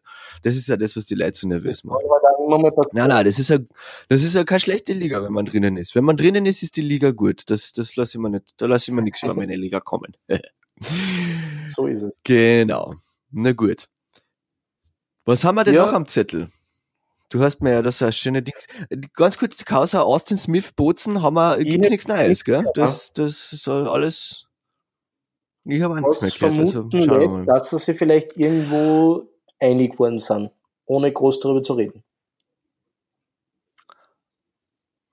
Das 0.44 0.56
ist 0.56 0.68
ja 0.68 0.78
das, 0.78 0.96
was 0.96 1.06
die 1.06 1.16
Leute 1.16 1.40
so 1.40 1.48
nervös 1.48 1.84
macht. 1.84 2.04
Nein, 2.94 3.10
nein, 3.10 3.26
das 3.26 3.40
ist 3.40 3.50
ja, 3.50 3.58
das 4.10 4.24
ist 4.24 4.36
ja 4.36 4.44
keine 4.44 4.60
schlechte 4.60 4.94
Liga, 4.94 5.24
wenn 5.24 5.34
man 5.34 5.46
drinnen 5.46 5.78
ist. 5.78 5.96
Wenn 5.96 6.04
man 6.04 6.18
drinnen 6.18 6.46
ist, 6.46 6.62
ist 6.62 6.76
die 6.76 6.82
Liga 6.82 7.12
gut. 7.12 7.44
Das, 7.50 7.74
das 7.74 7.96
lasse 7.96 8.18
ich 8.18 8.22
mir 8.22 8.30
nicht, 8.30 8.54
da 8.58 8.68
lasse 8.68 8.92
ich 8.92 8.96
mir 8.96 9.02
nichts 9.02 9.24
über 9.24 9.34
meine 9.36 9.56
Liga 9.56 9.80
kommen. 9.80 10.16
So 11.66 11.88
ist 11.88 12.04
es. 12.04 12.20
Genau. 12.24 12.96
Na 13.32 13.52
gut. 13.52 13.88
Was 15.26 15.44
haben 15.44 15.56
wir 15.56 15.64
denn 15.64 15.76
ja. 15.76 15.86
noch 15.86 15.94
am 15.94 16.08
Zettel? 16.08 16.50
Du 17.30 17.42
hast 17.42 17.62
mir 17.62 17.72
ja 17.74 17.82
das 17.84 18.04
schöne 18.16 18.42
Ding. 18.42 18.56
Ganz 19.14 19.38
kurz, 19.38 19.58
die 19.58 19.64
Causa 19.64 20.02
Austin 20.02 20.38
Smith 20.38 20.72
Bozen 20.74 21.22
haben 21.22 21.36
wir, 21.36 21.60
gibt's 21.60 21.90
nichts 21.90 22.08
Neues, 22.08 22.44
gell? 22.44 22.66
Das, 22.74 23.14
das 23.14 23.52
soll 23.52 23.88
alles. 23.88 24.48
Ich 25.66 25.84
habe 25.84 26.02
nichts 26.02 26.22
mehr 26.22 26.32
gehört. 26.32 26.58
Also, 26.58 26.90
schauen 26.92 27.46
dass 27.46 27.70
sie 27.70 27.94
vielleicht 27.94 28.36
irgendwo 28.36 29.30
einig 29.60 30.00
worden 30.00 30.18
sind, 30.18 30.52
ohne 30.86 31.12
groß 31.12 31.40
darüber 31.40 31.62
zu 31.62 31.74
reden. 31.74 32.04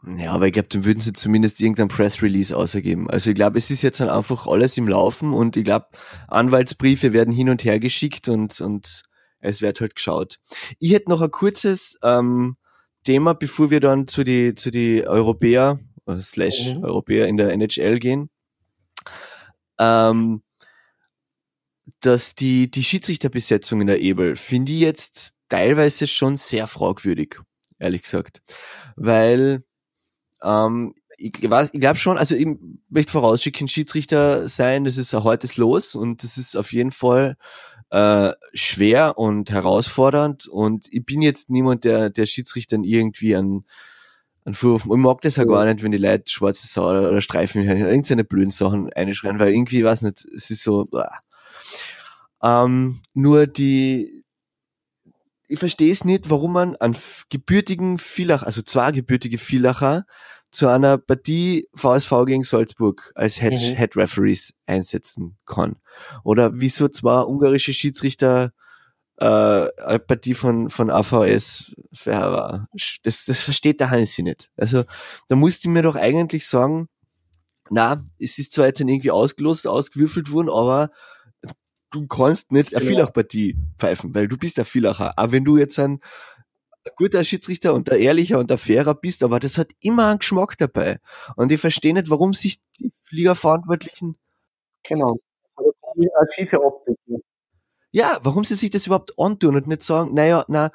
Ja, 0.07 0.33
aber 0.33 0.47
ich 0.47 0.53
glaube, 0.53 0.69
dann 0.69 0.85
würden 0.85 1.01
sie 1.01 1.12
zumindest 1.12 1.61
irgendein 1.61 1.88
Press 1.88 2.23
Release 2.23 2.57
ausergeben. 2.57 3.11
Also 3.11 3.31
ich 3.31 3.35
glaube, 3.35 3.59
es 3.59 3.71
ist 3.73 3.83
jetzt 3.83 3.99
dann 3.99 4.09
einfach 4.09 4.47
alles 4.47 4.77
im 4.77 4.87
Laufen 4.87 5.35
und 5.35 5.57
ich 5.57 5.64
glaube, 5.64 5.87
Anwaltsbriefe 6.29 7.12
werden 7.12 7.35
hin 7.35 7.49
und 7.49 7.64
her 7.64 7.81
geschickt 7.81 8.29
und, 8.29 8.61
und 8.61 9.03
es 9.40 9.62
wird 9.62 9.81
halt 9.81 9.97
geschaut. 9.97 10.38
Ich 10.79 10.92
hätte 10.92 11.11
noch 11.11 11.21
ein 11.23 11.31
kurzes 11.33 11.99
ähm, 12.05 12.57
Thema, 13.03 13.35
bevor 13.35 13.71
wir 13.71 13.81
dann 13.81 14.07
zu 14.07 14.23
die, 14.23 14.55
zu 14.55 14.71
die 14.71 15.05
Europäer, 15.05 15.81
äh, 16.07 16.21
slash 16.21 16.75
mhm. 16.75 16.85
Europäer 16.85 17.27
in 17.27 17.37
der 17.37 17.53
NHL 17.53 17.99
gehen. 17.99 18.31
Ähm, 19.81 20.42
dass 22.01 22.37
die, 22.37 22.71
die 22.71 22.85
Schiedsrichterbesetzung 22.85 23.81
in 23.81 23.88
der 23.88 24.01
Ebel 24.01 24.37
finde 24.37 24.71
ich 24.71 24.81
jetzt 24.81 25.35
teilweise 25.49 26.07
schon 26.07 26.37
sehr 26.37 26.69
fragwürdig, 26.69 27.40
ehrlich 27.81 28.03
gesagt. 28.03 28.42
Weil 28.95 29.64
ähm, 30.42 30.94
ich, 31.18 31.33
weiß, 31.42 31.70
ich 31.72 31.81
glaube 31.81 31.99
schon, 31.99 32.18
also 32.18 32.35
ich 32.35 32.46
möchte 32.88 33.12
vorausschicken, 33.12 33.68
Schiedsrichter 33.68 34.49
sein, 34.49 34.85
das 34.85 34.99
ist 34.99 35.14
ein 35.14 35.25
hartes 35.25 35.57
Los 35.57 35.94
und 35.94 36.22
das 36.22 36.37
ist 36.37 36.57
auf 36.57 36.72
jeden 36.72 36.90
Fall 36.90 37.37
äh, 37.90 38.33
schwer 38.53 39.18
und 39.18 39.51
herausfordernd 39.51 40.46
und 40.49 40.87
ich 40.90 41.05
bin 41.05 41.22
jetzt 41.22 41.51
niemand, 41.51 41.85
der, 41.85 42.11
der 42.11 42.27
Schiedsrichtern 42.27 42.85
irgendwie 42.85 43.35
an, 43.35 43.64
an 44.44 44.55
Vorwurfen, 44.55 44.92
ich 44.92 44.99
mag 44.99 45.20
das 45.22 45.37
ja 45.37 45.44
gar 45.44 45.64
nicht, 45.64 45.83
wenn 45.83 45.92
die 45.92 45.99
Leute 45.99 46.31
schwarze 46.31 46.66
Sau 46.66 46.90
oder, 46.90 47.09
oder 47.09 47.22
Streifen 47.22 47.64
hören, 47.64 47.79
irgendeine 47.79 48.25
blöden 48.25 48.51
Sachen 48.51 48.92
einschreien, 48.92 49.38
weil 49.38 49.55
irgendwie, 49.55 49.85
weiß 49.85 50.03
nicht, 50.03 50.27
es 50.35 50.51
ist 50.51 50.62
so, 50.62 50.87
ähm, 52.42 53.01
nur 53.14 53.46
die, 53.46 54.15
ich 55.49 55.59
verstehe 55.59 55.93
es 55.93 56.05
nicht, 56.05 56.31
warum 56.31 56.53
man 56.53 56.77
an 56.77 56.97
gebürtigen 57.31 57.99
Villach, 57.99 58.43
also 58.43 58.63
zwei 58.63 58.93
gebürtige 58.93 59.39
Villacher, 59.39 60.05
zu 60.51 60.69
einer 60.69 60.97
Partie 60.97 61.69
VSV 61.75 62.25
gegen 62.27 62.45
Salzburg 62.45 63.13
als 63.15 63.41
Head, 63.41 63.53
mhm. 63.53 63.77
Head 63.77 63.97
Referees 63.97 64.55
einsetzen 64.65 65.37
kann. 65.45 65.77
Oder 66.25 66.53
wieso 66.55 66.89
zwei 66.89 67.21
ungarische 67.23 67.75
Schiedsrichter 67.75 68.53
äh, 69.19 69.25
eine 69.25 69.99
Partie 69.99 70.35
von, 70.35 70.71
von 70.71 70.91
AVS 70.91 71.75
für 71.93 72.69
das, 73.03 73.25
das 73.25 73.41
versteht 73.41 73.81
der 73.81 73.91
Hansi 73.91 74.23
nicht. 74.23 74.51
Also 74.57 74.85
da 75.29 75.37
musste 75.37 75.69
mir 75.69 75.83
doch 75.83 75.97
eigentlich 75.97 76.47
sagen, 76.47 76.89
na, 77.69 78.05
es 78.19 78.39
ist 78.39 78.53
zwar 78.53 78.67
jetzt 78.67 78.81
irgendwie 78.81 79.11
ausgelost, 79.11 79.67
ausgewürfelt 79.67 80.31
worden, 80.31 80.51
aber 80.51 80.91
du 81.90 82.07
kannst 82.07 82.53
nicht 82.53 82.75
eine 82.75 82.85
Villach-Partie 82.85 83.57
pfeifen, 83.79 84.14
weil 84.14 84.29
du 84.29 84.37
bist 84.37 84.57
der 84.57 84.64
Villacher. 84.64 85.18
Aber 85.18 85.33
wenn 85.33 85.44
du 85.44 85.57
jetzt 85.57 85.79
ein 85.79 86.01
guter 86.96 87.25
Schiedsrichter 87.25 87.75
und 87.75 87.88
der 87.88 87.99
ehrlicher 87.99 88.38
und 88.38 88.51
der 88.51 88.59
fairer 88.59 88.94
bist, 88.94 89.22
aber 89.22 89.40
das 89.40 89.59
hat 89.59 89.70
immer 89.81 90.09
einen 90.09 90.18
Geschmack 90.18 90.57
dabei. 90.59 90.99
Und 91.37 91.51
ich 91.51 91.61
verstehe 91.61 91.94
nicht, 91.94 92.11
warum 92.11 92.35
sich 92.35 92.61
die 92.79 92.92
Liga-Verantwortlichen 93.11 94.16
genau. 94.83 95.18
eine 95.57 96.33
schiefe 96.33 96.62
Optik. 96.62 96.96
Ja, 97.92 98.18
warum 98.22 98.44
sie 98.44 98.57
sich 98.57 98.68
das 98.70 98.87
überhaupt 98.87 99.12
antun 99.18 99.57
und 99.57 99.66
nicht 99.68 99.81
sagen, 99.83 100.12
naja, 100.14 100.44
na, 100.49 100.70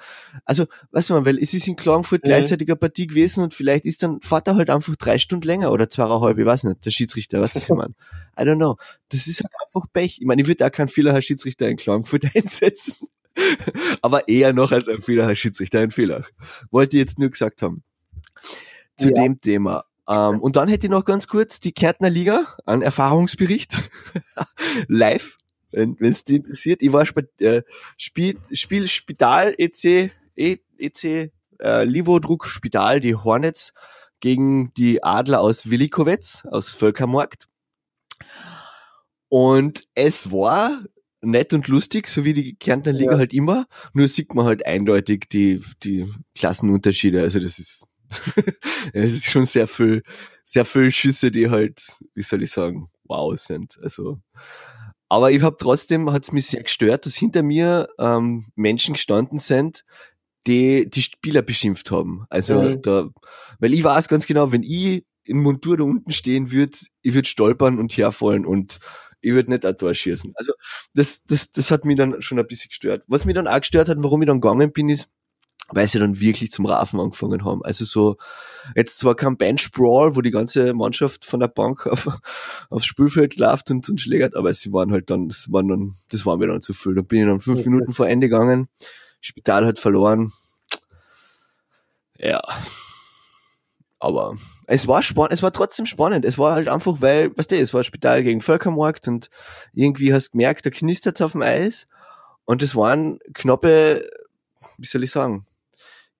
also, 0.46 0.66
weißt 0.92 1.10
du 1.10 1.14
mal, 1.14 1.26
weil 1.26 1.38
es 1.38 1.54
ist 1.54 1.68
in 1.68 1.76
Klagenfurt 1.76 2.22
Mhm. 2.24 2.30
gleichzeitig 2.30 2.68
eine 2.68 2.76
Partie 2.78 3.06
gewesen 3.06 3.44
und 3.44 3.54
vielleicht 3.54 3.86
ist 3.86 4.02
dann, 4.02 4.22
fährt 4.22 4.48
er 4.48 4.56
halt 4.56 4.70
einfach 4.72 4.96
drei 4.96 5.20
Stunden 5.20 5.46
länger 5.46 5.72
oder 5.72 5.88
zweieinhalb, 5.90 6.38
ich 6.40 6.46
weiß 6.46 6.64
nicht, 6.64 6.84
der 6.86 6.92
Schiedsrichter, 6.92 7.40
was 7.42 7.56
ich 7.56 7.70
meine? 7.70 7.94
I 8.38 8.42
don't 8.42 8.56
know. 8.56 8.78
Das 9.10 9.28
ist 9.28 9.42
halt 9.44 9.52
einfach 9.66 9.88
Pech. 9.94 10.20
Ich 10.20 10.26
meine, 10.26 10.42
ich 10.42 10.48
würde 10.48 10.66
auch 10.66 10.72
keinen 10.72 10.88
Fehler 10.88 11.22
Schiedsrichter 11.22 11.68
in 11.70 11.78
Klagenfurt 11.78 12.24
einsetzen. 12.36 13.08
Aber 14.02 14.28
eher 14.28 14.54
noch 14.54 14.72
als 14.72 14.88
ein 14.88 15.02
Fehler 15.02 15.36
Schiedsrichter 15.36 15.82
in 15.84 15.92
Fehler. 15.92 16.26
Wollte 16.72 16.98
ich 16.98 17.02
jetzt 17.02 17.20
nur 17.20 17.30
gesagt 17.30 17.62
haben. 17.62 17.84
Zu 18.98 19.10
Ja. 19.10 19.16
dem 19.16 19.38
Thema. 19.38 19.86
Ähm, 20.08 20.40
und 20.42 20.56
dann 20.56 20.68
hätte 20.68 20.88
ich 20.88 20.92
noch 20.92 21.06
ganz 21.06 21.28
kurz 21.28 21.60
die 21.60 21.72
Kärntner 21.72 22.10
Liga, 22.10 22.46
einen 22.66 22.82
Erfahrungsbericht. 22.82 23.78
Live, 24.88 25.38
wenn 25.72 25.98
es 26.00 26.24
dich 26.24 26.38
interessiert. 26.38 26.82
Ich 26.82 26.92
war 26.92 27.06
äh, 27.40 27.62
Spiel, 27.98 28.38
Spiel 28.54 28.88
Spital 28.88 29.54
EC, 29.58 30.12
E- 30.36 30.58
EC 30.78 31.32
äh, 31.60 31.84
Livodruck 31.86 32.46
Spital, 32.48 33.00
die 33.00 33.16
Hornets 33.16 33.74
gegen 34.20 34.74
die 34.76 35.04
Adler 35.04 35.42
aus 35.42 35.70
Willikowetz, 35.70 36.46
aus 36.50 36.72
Völkermarkt. 36.72 37.48
Und 39.30 39.84
es 39.96 40.32
war 40.32 40.80
nett 41.22 41.54
und 41.54 41.68
lustig, 41.68 42.08
so 42.08 42.26
wie 42.26 42.34
die 42.34 42.56
Kärntner 42.56 42.92
Liga 42.92 43.14
Ja. 43.14 43.18
halt 43.18 43.34
immer. 43.34 43.68
Nur 43.94 44.08
sieht 44.08 44.34
man 44.34 44.46
halt 44.46 44.66
eindeutig 44.66 45.28
die, 45.32 45.62
die 45.84 46.12
Klassenunterschiede. 46.36 47.22
Also 47.22 47.40
das 47.40 47.60
ist, 47.60 47.88
es 48.94 49.14
ist 49.14 49.30
schon 49.32 49.46
sehr 49.46 49.68
viel, 49.68 50.04
sehr 50.44 50.66
viel 50.66 50.92
Schüsse, 50.92 51.32
die 51.32 51.50
halt, 51.50 51.82
wie 52.14 52.22
soll 52.24 52.44
ich 52.44 52.52
sagen, 52.52 52.90
wow 53.06 53.38
sind. 53.40 53.80
Also, 53.82 54.20
aber 55.12 55.30
ich 55.30 55.42
habe 55.42 55.58
trotzdem, 55.60 56.10
hat's 56.14 56.32
mich 56.32 56.48
sehr 56.48 56.64
gestört, 56.64 57.06
dass 57.06 57.16
hinter 57.16 57.44
mir 57.44 57.90
ähm, 58.00 58.46
Menschen 58.56 58.94
gestanden 58.94 59.40
sind, 59.40 59.84
die 60.48 60.90
die 60.90 61.02
Spieler 61.02 61.42
beschimpft 61.42 61.92
haben. 61.92 62.26
Also 62.30 62.54
Mhm. 62.62 62.82
da, 62.82 63.10
weil 63.60 63.74
ich 63.74 63.84
weiß 63.84 64.08
ganz 64.08 64.26
genau, 64.26 64.54
wenn 64.54 64.64
ich 64.64 65.04
in 65.26 65.40
Montur 65.44 65.76
da 65.76 65.84
unten 65.84 66.14
stehen 66.14 66.50
würde, 66.50 66.78
ich 67.02 67.14
würde 67.14 67.28
stolpern 67.28 67.78
und 67.78 67.92
herfallen 67.98 68.46
und 68.46 68.80
ich 69.20 69.34
würde 69.34 69.52
nicht 69.52 69.66
ein 69.66 69.78
Tor 69.78 69.94
schießen. 69.94 70.32
Also 70.36 70.54
das, 70.94 71.22
das, 71.26 71.52
das 71.52 71.72
hat 71.72 71.84
mich 71.84 71.98
dann 71.98 72.22
schon 72.22 72.40
ein 72.40 72.48
bisschen 72.48 72.70
gestört. 72.70 73.04
Was 73.08 73.26
mich 73.26 73.36
dann 73.36 73.50
auch 73.50 73.60
gestört 73.60 73.90
hat, 73.90 73.98
warum 74.00 74.22
ich 74.22 74.28
dann 74.28 74.40
gegangen 74.40 74.72
bin, 74.72 74.88
ist, 74.88 75.10
weil 75.72 75.88
sie 75.88 76.00
dann 76.00 76.20
wirklich 76.20 76.52
zum 76.52 76.66
Rafen 76.66 77.00
angefangen 77.00 77.46
haben. 77.46 77.64
Also 77.64 77.86
so, 77.86 78.18
jetzt 78.76 79.00
zwar 79.00 79.16
kein 79.16 79.38
Bench-Brawl, 79.38 80.16
wo 80.16 80.22
die 80.22 80.32
ganze 80.32 80.74
Mannschaft 80.74 81.26
von 81.26 81.40
der 81.40 81.48
Bank 81.48 81.88
auf, 81.88 82.08
aufs 82.70 82.86
Spielfeld 82.86 83.38
läuft 83.38 83.72
und, 83.72 83.90
und 83.90 84.02
schlägert, 84.02 84.36
aber 84.36 84.54
sie 84.54 84.72
waren 84.74 84.92
halt 84.92 85.10
dann, 85.10 85.28
das 85.28 85.52
waren 85.52 85.68
dann, 85.68 85.96
das 86.10 86.26
war 86.26 86.38
mir 86.38 86.48
dann 86.48 86.62
zu 86.62 86.74
viel. 86.74 86.96
Dann 86.96 87.06
bin 87.06 87.22
ich 87.22 87.26
dann 87.26 87.40
fünf. 87.40 87.66
Minuten 87.66 87.94
vor 87.94 88.08
Ende 88.08 88.28
gegangen, 88.28 88.68
Spital 89.22 89.66
hat 89.66 89.80
verloren. 89.80 90.32
Ja. 92.18 92.42
Aber 94.00 94.36
es 94.66 94.88
war 94.88 95.04
spannend, 95.04 95.34
es 95.34 95.44
war 95.44 95.52
trotzdem 95.52 95.86
spannend. 95.86 96.26
Es 96.26 96.40
war 96.40 96.54
halt 96.54 96.70
einfach, 96.70 97.02
weil, 97.02 97.36
weißt 97.38 97.52
du, 97.52 97.58
es 97.58 97.74
war 97.74 97.84
Spital 97.84 98.24
gegen 98.24 98.42
Völkermarkt 98.42 99.08
und 99.08 99.30
irgendwie 99.74 100.12
hast 100.12 100.30
du 100.30 100.32
gemerkt, 100.32 100.66
da 100.66 100.72
knistert's 100.72 101.22
auf 101.22 101.34
dem 101.34 101.44
Eis. 101.44 101.88
Und 102.46 102.64
es 102.64 102.76
waren 102.76 103.20
knappe, 103.34 104.04
wie 104.78 104.88
soll 104.88 105.04
ich 105.04 105.12
sagen, 105.12 105.46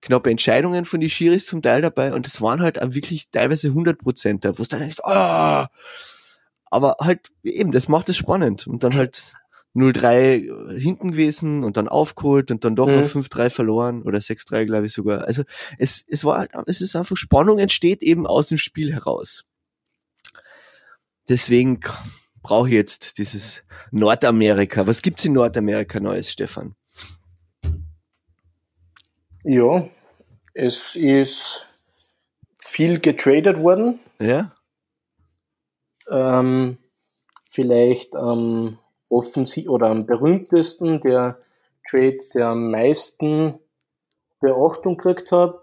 knappe 0.02 0.30
Entscheidungen 0.30 0.84
von 0.84 1.00
die 1.00 1.08
Schiris 1.08 1.46
zum 1.46 1.62
Teil 1.62 1.80
dabei. 1.80 2.12
Und 2.12 2.26
es 2.26 2.40
waren 2.42 2.60
halt 2.60 2.82
auch 2.82 2.92
wirklich 2.92 3.30
teilweise 3.30 3.68
100 3.68 3.98
Prozent, 3.98 4.44
wo 4.44 4.50
du 4.62 4.64
dann 4.68 4.80
denkst, 4.80 5.00
ah! 5.04 5.68
Aber 6.70 6.96
halt 7.00 7.28
eben, 7.42 7.70
das 7.70 7.88
macht 7.88 8.08
es 8.08 8.16
spannend. 8.16 8.66
Und 8.66 8.82
dann 8.84 8.94
halt 8.94 9.34
0-3 9.74 10.78
hinten 10.78 11.12
gewesen 11.12 11.64
und 11.64 11.76
dann 11.76 11.88
aufgeholt 11.88 12.50
und 12.50 12.64
dann 12.64 12.76
doch 12.76 12.88
Mhm. 12.88 12.96
noch 12.96 13.06
5-3 13.06 13.48
verloren 13.50 14.02
oder 14.02 14.20
6-3, 14.20 14.66
glaube 14.66 14.86
ich 14.86 14.92
sogar. 14.92 15.22
Also 15.26 15.44
es, 15.78 16.04
es 16.08 16.24
war 16.24 16.38
halt, 16.38 16.50
es 16.66 16.80
ist 16.82 16.94
einfach, 16.96 17.16
Spannung 17.16 17.58
entsteht 17.58 18.02
eben 18.02 18.26
aus 18.26 18.48
dem 18.48 18.58
Spiel 18.58 18.92
heraus. 18.92 19.44
Deswegen 21.28 21.80
brauche 22.42 22.68
ich 22.68 22.74
jetzt 22.74 23.18
dieses 23.18 23.62
Nordamerika. 23.92 24.86
Was 24.86 25.00
gibt's 25.02 25.24
in 25.24 25.34
Nordamerika 25.34 26.00
Neues, 26.00 26.32
Stefan? 26.32 26.74
Ja, 29.44 29.88
es 30.54 30.96
ist 30.96 31.66
viel 32.60 33.00
getradet 33.00 33.58
worden. 33.58 33.98
Ja? 34.20 34.52
Ähm, 36.08 36.78
vielleicht 37.48 38.14
am 38.14 38.78
offensiv 39.10 39.68
oder 39.68 39.88
am 39.90 40.06
berühmtesten 40.06 41.00
der 41.00 41.38
Trade, 41.88 42.20
der 42.34 42.48
am 42.48 42.70
meisten 42.70 43.58
Beachtung 44.40 44.96
gekriegt 44.96 45.32
hat, 45.32 45.54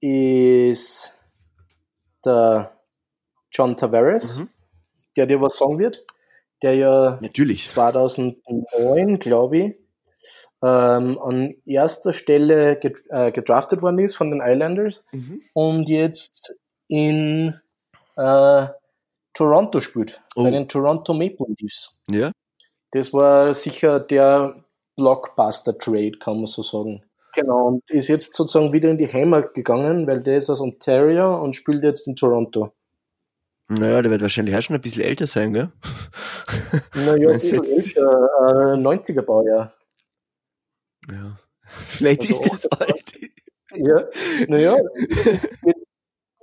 ist 0.00 1.18
der 2.24 2.72
John 3.52 3.76
Tavares, 3.76 4.38
Mhm. 4.38 4.48
der 5.16 5.26
dir 5.26 5.40
was 5.40 5.58
sagen 5.58 5.78
wird, 5.78 6.04
der 6.62 6.74
ja 6.74 7.18
Natürlich. 7.20 7.66
2009, 7.68 9.18
glaube 9.18 9.58
ich, 9.58 9.79
ähm, 10.62 11.18
an 11.18 11.54
erster 11.66 12.12
Stelle 12.12 12.76
get, 12.76 13.02
äh, 13.08 13.32
gedraftet 13.32 13.82
worden 13.82 13.98
ist 13.98 14.16
von 14.16 14.30
den 14.30 14.40
Islanders 14.40 15.04
Mhm. 15.12 15.40
und 15.54 15.88
jetzt 15.88 16.54
in 16.88 17.54
äh, 18.16 18.66
Toronto 19.32 19.80
spielt, 19.80 20.20
Oh. 20.36 20.42
bei 20.44 20.50
den 20.50 20.68
Toronto 20.68 21.14
Maple 21.14 21.46
Leafs. 21.58 22.00
Ja? 22.10 22.32
Das 22.92 23.12
war 23.12 23.54
sicher 23.54 24.00
der 24.00 24.64
Blockbuster-Trade, 24.96 26.18
kann 26.18 26.36
man 26.38 26.46
so 26.46 26.62
sagen. 26.62 27.02
Genau, 27.34 27.68
und 27.68 27.88
ist 27.90 28.08
jetzt 28.08 28.34
sozusagen 28.34 28.72
wieder 28.72 28.90
in 28.90 28.98
die 28.98 29.06
Heimat 29.10 29.54
gegangen, 29.54 30.06
weil 30.08 30.20
der 30.22 30.36
ist 30.38 30.50
aus 30.50 30.60
Ontario 30.60 31.40
und 31.42 31.54
spielt 31.54 31.84
jetzt 31.84 32.08
in 32.08 32.16
Toronto. 32.16 32.72
Naja, 33.68 34.02
der 34.02 34.10
wird 34.10 34.20
wahrscheinlich 34.22 34.56
auch 34.56 34.60
schon 34.60 34.74
ein 34.74 34.82
bisschen 34.82 35.04
älter 35.04 35.28
sein, 35.28 35.52
gell? 35.52 35.70
Naja, 36.94 37.28
ein 37.28 37.34
bisschen 37.34 37.62
älter, 37.64 38.28
äh, 38.74 38.76
90er 38.76 39.22
Baujahr. 39.22 39.72
Ja. 41.10 41.38
Vielleicht 41.68 42.22
Also 42.22 42.32
ist 42.42 42.46
das 42.64 42.66
alt. 42.72 43.12
Ja, 43.72 44.04
naja, 44.48 44.76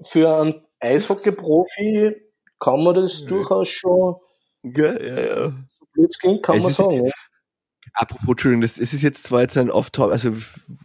für 0.06 0.34
einen 0.38 0.62
Eishockey-Profi 0.80 2.16
kann 2.60 2.84
man 2.84 2.96
das 2.96 3.20
Ja. 3.22 3.28
durchaus 3.28 3.68
schon, 3.70 4.16
Ja, 4.64 4.94
ja, 5.02 5.20
ja. 5.20 5.46
so 5.68 5.86
blöd 5.92 6.16
klingt, 6.20 6.44
kann 6.44 6.58
Es 6.58 6.64
man 6.64 6.72
ist- 6.72 6.78
sagen. 6.78 7.06
Ja. 7.06 7.12
Apropos, 7.94 8.28
Entschuldigung, 8.30 8.62
das, 8.62 8.78
es 8.78 8.94
ist 8.94 9.02
jetzt 9.02 9.24
zwar 9.24 9.42
jetzt 9.42 9.58
ein 9.58 9.72
off 9.72 9.90
also 9.98 10.32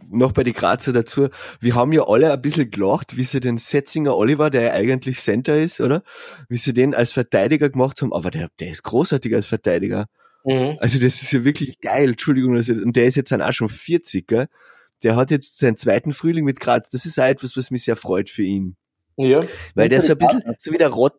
noch 0.09 0.31
bei 0.31 0.43
die 0.43 0.53
Grazer 0.53 0.93
dazu. 0.93 1.27
Wir 1.59 1.75
haben 1.75 1.91
ja 1.93 2.07
alle 2.07 2.31
ein 2.33 2.41
bisschen 2.41 2.71
gelacht, 2.71 3.17
wie 3.17 3.23
sie 3.23 3.39
den 3.39 3.57
Setzinger 3.57 4.15
Oliver, 4.17 4.49
der 4.49 4.61
ja 4.63 4.71
eigentlich 4.73 5.19
Center 5.19 5.55
ist, 5.57 5.79
oder? 5.79 6.01
Wie 6.49 6.57
sie 6.57 6.73
den 6.73 6.95
als 6.95 7.11
Verteidiger 7.11 7.69
gemacht 7.69 8.01
haben, 8.01 8.13
aber 8.13 8.31
der, 8.31 8.49
der 8.59 8.69
ist 8.69 8.83
großartig 8.83 9.35
als 9.35 9.45
Verteidiger. 9.45 10.07
Mhm. 10.45 10.77
Also 10.79 10.99
das 10.99 11.21
ist 11.21 11.31
ja 11.31 11.43
wirklich 11.45 11.79
geil, 11.79 12.09
Entschuldigung, 12.09 12.55
also, 12.55 12.73
und 12.73 12.95
der 12.95 13.05
ist 13.05 13.15
jetzt 13.15 13.31
dann 13.31 13.41
auch 13.41 13.53
schon 13.53 13.69
40, 13.69 14.27
gell? 14.27 14.47
Der 15.03 15.15
hat 15.15 15.31
jetzt 15.31 15.57
seinen 15.57 15.77
zweiten 15.77 16.13
Frühling 16.13 16.45
mit 16.45 16.59
Graz. 16.59 16.89
Das 16.89 17.05
ist 17.05 17.19
auch 17.19 17.25
etwas, 17.25 17.57
was 17.57 17.71
mich 17.71 17.83
sehr 17.83 17.95
freut 17.97 18.29
für 18.29 18.43
ihn. 18.43 18.75
Ja. 19.17 19.41
Weil 19.75 19.89
der 19.89 19.97
ist 19.99 20.05
so 20.07 20.13
ein 20.13 20.17
bisschen, 20.17 20.41
so 20.59 20.71
wie 20.71 20.77
der 20.77 20.89
Rott, 20.89 21.13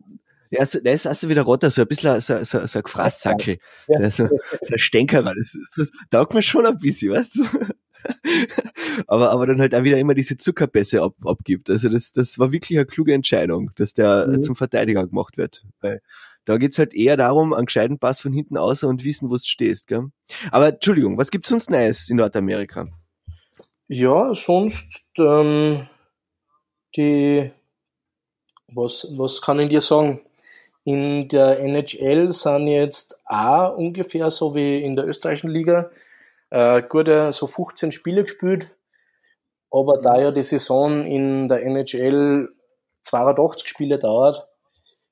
der 0.50 0.60
ist, 0.62 0.80
der 0.84 0.92
ist 0.94 1.06
also 1.06 1.28
wie 1.28 1.34
der 1.34 1.42
Rotter, 1.42 1.70
so 1.70 1.82
ein 1.82 1.88
bisschen 1.88 2.20
so, 2.20 2.42
so, 2.44 2.64
so 2.66 2.78
ein 2.78 2.82
Gefraßzackel. 2.82 3.58
Ja. 3.88 3.98
Der 3.98 4.08
ist 4.08 4.16
so, 4.16 4.26
so 4.26 4.72
ein 4.72 4.78
Stänkerer. 4.78 5.34
Das, 5.34 5.54
ist- 5.54 5.74
das 5.76 5.90
taugt 6.10 6.32
mir 6.34 6.42
schon 6.42 6.64
ein 6.66 6.78
bisschen, 6.78 7.12
weißt 7.12 7.36
du? 7.36 7.44
aber, 9.06 9.30
aber 9.30 9.46
dann 9.46 9.60
halt 9.60 9.74
auch 9.74 9.84
wieder 9.84 9.98
immer 9.98 10.14
diese 10.14 10.36
Zuckerpässe 10.36 11.02
ab, 11.02 11.14
abgibt. 11.24 11.70
Also 11.70 11.88
das, 11.88 12.12
das 12.12 12.38
war 12.38 12.52
wirklich 12.52 12.78
eine 12.78 12.86
kluge 12.86 13.12
Entscheidung, 13.14 13.70
dass 13.76 13.94
der 13.94 14.26
Mhm. 14.28 14.42
zum 14.42 14.56
Verteidiger 14.56 15.06
gemacht 15.06 15.36
wird. 15.36 15.64
Weil 15.80 16.00
da 16.44 16.58
geht's 16.58 16.78
halt 16.78 16.94
eher 16.94 17.16
darum, 17.16 17.52
einen 17.52 17.66
gescheiten 17.66 17.98
Pass 17.98 18.20
von 18.20 18.32
hinten 18.32 18.56
außer 18.56 18.88
und 18.88 19.04
wissen, 19.04 19.30
wo 19.30 19.34
du 19.34 19.42
stehst, 19.42 19.86
gell? 19.86 20.08
Aber 20.50 20.68
Entschuldigung, 20.68 21.18
was 21.18 21.30
gibt's 21.30 21.48
sonst 21.48 21.70
Neues 21.70 22.10
in 22.10 22.16
Nordamerika? 22.16 22.88
Ja, 23.88 24.34
sonst 24.34 25.04
ähm, 25.18 25.86
die 26.96 27.50
was, 28.74 29.06
was 29.16 29.40
kann 29.40 29.60
ich 29.60 29.68
dir 29.68 29.80
sagen? 29.80 30.20
In 30.84 31.28
der 31.28 31.60
NHL 31.60 32.32
sind 32.32 32.66
jetzt 32.66 33.20
auch 33.24 33.76
ungefähr 33.76 34.30
so 34.30 34.54
wie 34.54 34.82
in 34.82 34.96
der 34.96 35.06
österreichischen 35.06 35.50
Liga 35.50 35.90
äh, 36.50 36.82
gute 36.82 37.32
so 37.32 37.46
15 37.46 37.92
Spiele 37.92 38.22
gespielt. 38.24 38.76
Aber 39.70 39.98
da 39.98 40.20
ja 40.20 40.30
die 40.30 40.42
Saison 40.42 41.06
in 41.06 41.48
der 41.48 41.64
NHL 41.64 42.50
82 43.02 43.68
Spiele 43.68 43.98
dauert, 43.98 44.46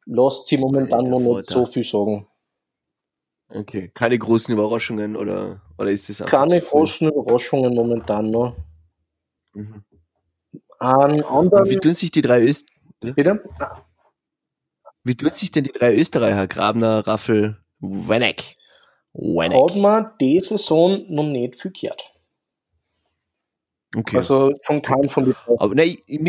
lässt 0.06 0.46
sie 0.46 0.58
momentan 0.58 1.08
noch 1.08 1.20
nicht 1.20 1.50
so 1.50 1.64
viel 1.64 1.84
sagen. 1.84 2.26
Okay. 3.48 3.90
Keine 3.94 4.18
großen 4.18 4.52
Überraschungen 4.52 5.16
oder, 5.16 5.60
oder 5.78 5.90
ist 5.90 6.08
das 6.08 6.22
einfach 6.22 6.30
Keine 6.30 6.60
großen 6.60 7.08
Überraschungen 7.08 7.74
momentan 7.74 8.30
noch. 8.30 8.56
Mhm. 9.52 9.84
An 10.78 11.22
anderen, 11.22 11.68
Wie 11.68 11.76
tun 11.76 11.94
sich 11.94 12.10
die 12.10 12.22
drei 12.22 12.42
Öst 12.42 12.66
bitte? 13.00 13.44
Wie 15.04 15.14
tun 15.14 15.30
sich 15.30 15.50
denn 15.50 15.64
die 15.64 15.72
drei 15.72 15.94
Österreicher, 15.94 16.46
Grabner, 16.46 17.06
Raffel, 17.06 17.62
Wenig. 17.82 18.56
Wenig. 19.12 19.58
Hat 19.58 19.76
man 19.76 20.12
die 20.20 20.40
Saison 20.40 21.04
noch 21.08 21.24
nicht 21.24 21.60
viel 21.60 21.72
gehört. 21.72 22.12
Okay. 23.94 24.16
Also 24.16 24.54
von 24.62 24.80
keinem 24.80 25.08
von 25.08 25.24
den 25.26 25.34
Aber 25.58 25.74
nein, 25.74 25.88
ich, 25.88 26.02
ich 26.06 26.20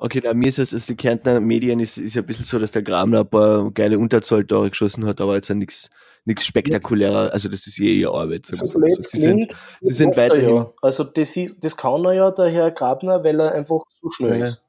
Okay, 0.00 0.20
na, 0.22 0.32
mir 0.32 0.48
ist 0.48 0.58
es, 0.60 0.72
also 0.72 0.86
die 0.86 0.96
Kärntner 0.96 1.40
Medien 1.40 1.80
ist, 1.80 1.98
ist 1.98 2.14
ja 2.14 2.22
ein 2.22 2.26
bisschen 2.26 2.44
so, 2.44 2.58
dass 2.58 2.70
der 2.70 2.82
Gramler 2.82 3.20
ein 3.20 3.28
paar 3.28 3.70
geile 3.72 3.98
Unterzahltore 3.98 4.70
geschossen 4.70 5.04
hat, 5.06 5.20
aber 5.20 5.34
jetzt 5.34 5.50
nichts 5.50 5.90
nichts 6.24 6.46
spektakulärer, 6.46 7.32
also 7.32 7.48
das 7.48 7.66
ist 7.66 7.80
eh 7.80 8.00
ihre 8.00 8.12
Arbeit. 8.12 8.46
So 8.46 8.64
so. 8.64 8.78
Sie, 9.00 9.18
sind, 9.18 9.52
sie 9.80 9.94
sind 9.94 10.16
weiterhin. 10.16 10.56
Ja. 10.56 10.72
Also 10.82 11.04
das, 11.04 11.36
ist, 11.36 11.64
das 11.64 11.76
kann 11.76 12.04
er 12.04 12.12
ja, 12.12 12.30
der 12.30 12.50
Herr 12.50 12.70
Grabner, 12.70 13.24
weil 13.24 13.40
er 13.40 13.52
einfach 13.52 13.80
so 13.88 14.10
schnell 14.10 14.36
ja. 14.36 14.42
ist. 14.42 14.68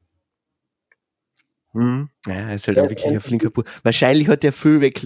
Hm. 1.73 2.09
Ja, 2.25 2.33
er 2.33 2.55
ist 2.55 2.67
halt 2.67 2.77
ja, 2.77 2.83
wirklich 2.83 3.05
ein 3.05 3.19
flinker 3.19 3.49
Bub. 3.49 3.69
Wahrscheinlich 3.83 4.29
hat 4.29 4.43
er 4.43 4.53
viel 4.53 4.81
weg. 4.81 5.05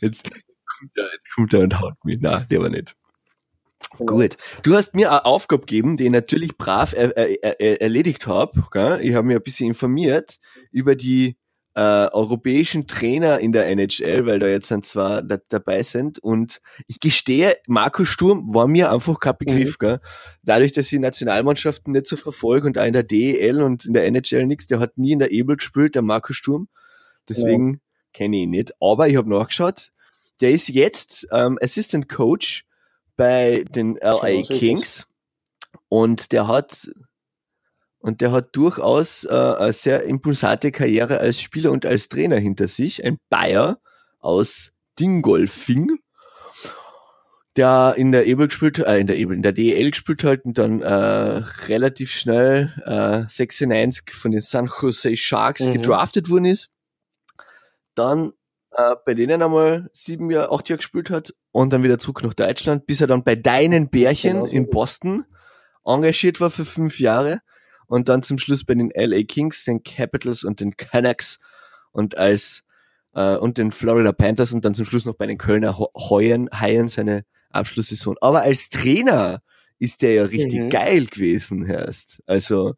jetzt 0.00 0.30
kommt 0.30 0.92
er, 0.96 1.08
kommt 1.34 1.54
er 1.54 1.60
und 1.60 1.80
haut 1.80 2.04
mich. 2.04 2.20
Nein, 2.20 2.46
der 2.50 2.60
war 2.60 2.68
nicht. 2.68 2.94
Genau. 3.98 4.12
Gut. 4.12 4.36
Du 4.62 4.74
hast 4.74 4.94
mir 4.94 5.10
eine 5.10 5.24
Aufgabe 5.24 5.66
gegeben, 5.66 5.96
die 5.96 6.04
ich 6.04 6.10
natürlich 6.10 6.56
brav 6.56 6.92
er, 6.92 7.16
er, 7.16 7.60
er, 7.60 7.80
erledigt 7.80 8.26
habe. 8.26 8.60
Ich 9.02 9.14
habe 9.14 9.26
mich 9.26 9.36
ein 9.36 9.42
bisschen 9.42 9.68
informiert 9.68 10.36
über 10.70 10.94
die 10.94 11.36
äh, 11.76 12.08
europäischen 12.10 12.86
Trainer 12.86 13.38
in 13.38 13.52
der 13.52 13.66
NHL, 13.68 14.24
weil 14.24 14.38
da 14.38 14.48
jetzt 14.48 14.72
ein 14.72 14.82
zwei 14.82 15.20
da, 15.20 15.36
dabei 15.48 15.82
sind. 15.82 16.18
Und 16.18 16.62
ich 16.86 17.00
gestehe, 17.00 17.54
Marco 17.68 18.06
Sturm 18.06 18.54
war 18.54 18.66
mir 18.66 18.90
einfach 18.90 19.20
kein 19.20 19.36
Begriff. 19.38 19.76
Mhm. 19.78 19.86
Gell? 19.86 20.00
Dadurch, 20.42 20.72
dass 20.72 20.90
ich 20.90 20.98
Nationalmannschaften 20.98 21.92
nicht 21.92 22.06
so 22.06 22.16
verfolge 22.16 22.66
und 22.66 22.78
auch 22.78 22.86
in 22.86 22.94
der 22.94 23.02
DEL 23.02 23.62
und 23.62 23.84
in 23.84 23.92
der 23.92 24.06
NHL 24.06 24.46
nichts, 24.46 24.66
der 24.66 24.80
hat 24.80 24.96
nie 24.96 25.12
in 25.12 25.18
der 25.18 25.32
Ebel 25.32 25.56
gespielt, 25.56 25.94
der 25.94 26.02
Marco 26.02 26.32
Sturm. 26.32 26.68
Deswegen 27.28 27.74
ja. 27.74 27.78
kenne 28.14 28.36
ich 28.38 28.42
ihn 28.44 28.50
nicht. 28.50 28.72
Aber 28.80 29.08
ich 29.08 29.16
habe 29.16 29.28
nachgeschaut, 29.28 29.92
der 30.40 30.52
ist 30.52 30.68
jetzt 30.68 31.26
ähm, 31.30 31.58
Assistant 31.60 32.08
Coach 32.08 32.65
bei 33.16 33.64
den 33.68 33.96
LA 33.96 34.28
genau, 34.28 34.46
Kings 34.48 35.06
und 35.88 36.32
der 36.32 36.48
hat 36.48 36.88
und 37.98 38.20
der 38.20 38.30
hat 38.30 38.54
durchaus 38.54 39.24
äh, 39.24 39.30
eine 39.30 39.72
sehr 39.72 40.04
impulsante 40.04 40.70
Karriere 40.70 41.18
als 41.18 41.40
Spieler 41.40 41.72
und 41.72 41.84
als 41.84 42.08
Trainer 42.08 42.36
hinter 42.36 42.68
sich. 42.68 43.04
Ein 43.04 43.18
Bayer 43.30 43.80
aus 44.20 44.70
Dingolfing, 45.00 45.98
der 47.56 47.94
in 47.96 48.12
der 48.12 48.26
Ebel 48.26 48.46
gespielt, 48.46 48.78
äh, 48.78 48.98
in 48.98 49.08
der 49.08 49.16
Ebel, 49.16 49.34
in 49.34 49.42
der 49.42 49.52
DEL 49.52 49.90
gespielt 49.90 50.22
hat 50.22 50.44
und 50.44 50.56
dann 50.56 50.82
äh, 50.82 50.88
relativ 51.66 52.12
schnell 52.12 52.72
äh, 52.84 53.28
96 53.28 54.12
von 54.12 54.30
den 54.30 54.40
San 54.40 54.70
Jose 54.80 55.16
Sharks 55.16 55.66
mhm. 55.66 55.72
gedraftet 55.72 56.30
worden 56.30 56.44
ist. 56.44 56.70
Dann 57.96 58.34
äh, 58.70 58.94
bei 59.04 59.14
denen 59.14 59.42
einmal 59.42 59.90
sieben 59.92 60.30
Jahre, 60.30 60.52
acht 60.52 60.68
Jahre 60.68 60.78
gespielt 60.78 61.10
hat 61.10 61.34
und 61.56 61.72
dann 61.72 61.82
wieder 61.82 61.98
zurück 61.98 62.22
nach 62.22 62.34
Deutschland, 62.34 62.86
bis 62.86 63.00
er 63.00 63.06
dann 63.06 63.24
bei 63.24 63.34
deinen 63.34 63.88
Bärchen 63.88 64.34
genau 64.34 64.46
so 64.46 64.54
in 64.54 64.68
Boston 64.68 65.24
engagiert 65.86 66.38
war 66.38 66.50
für 66.50 66.66
fünf 66.66 67.00
Jahre 67.00 67.40
und 67.86 68.10
dann 68.10 68.22
zum 68.22 68.38
Schluss 68.38 68.62
bei 68.62 68.74
den 68.74 68.90
LA 68.94 69.22
Kings, 69.22 69.64
den 69.64 69.82
Capitals 69.82 70.44
und 70.44 70.60
den 70.60 70.76
Canucks 70.76 71.38
und 71.92 72.18
als 72.18 72.62
äh, 73.14 73.36
und 73.36 73.56
den 73.56 73.72
Florida 73.72 74.12
Panthers 74.12 74.52
und 74.52 74.66
dann 74.66 74.74
zum 74.74 74.84
Schluss 74.84 75.06
noch 75.06 75.14
bei 75.14 75.26
den 75.26 75.38
Kölner 75.38 75.78
Haien, 75.78 76.50
Haien 76.52 76.88
seine 76.88 77.24
Abschlusssaison. 77.48 78.16
Aber 78.20 78.42
als 78.42 78.68
Trainer 78.68 79.40
ist 79.78 80.02
der 80.02 80.12
ja 80.12 80.24
richtig 80.24 80.60
mhm. 80.60 80.68
geil 80.68 81.06
gewesen, 81.06 81.64
erst. 81.64 82.22
Also 82.26 82.74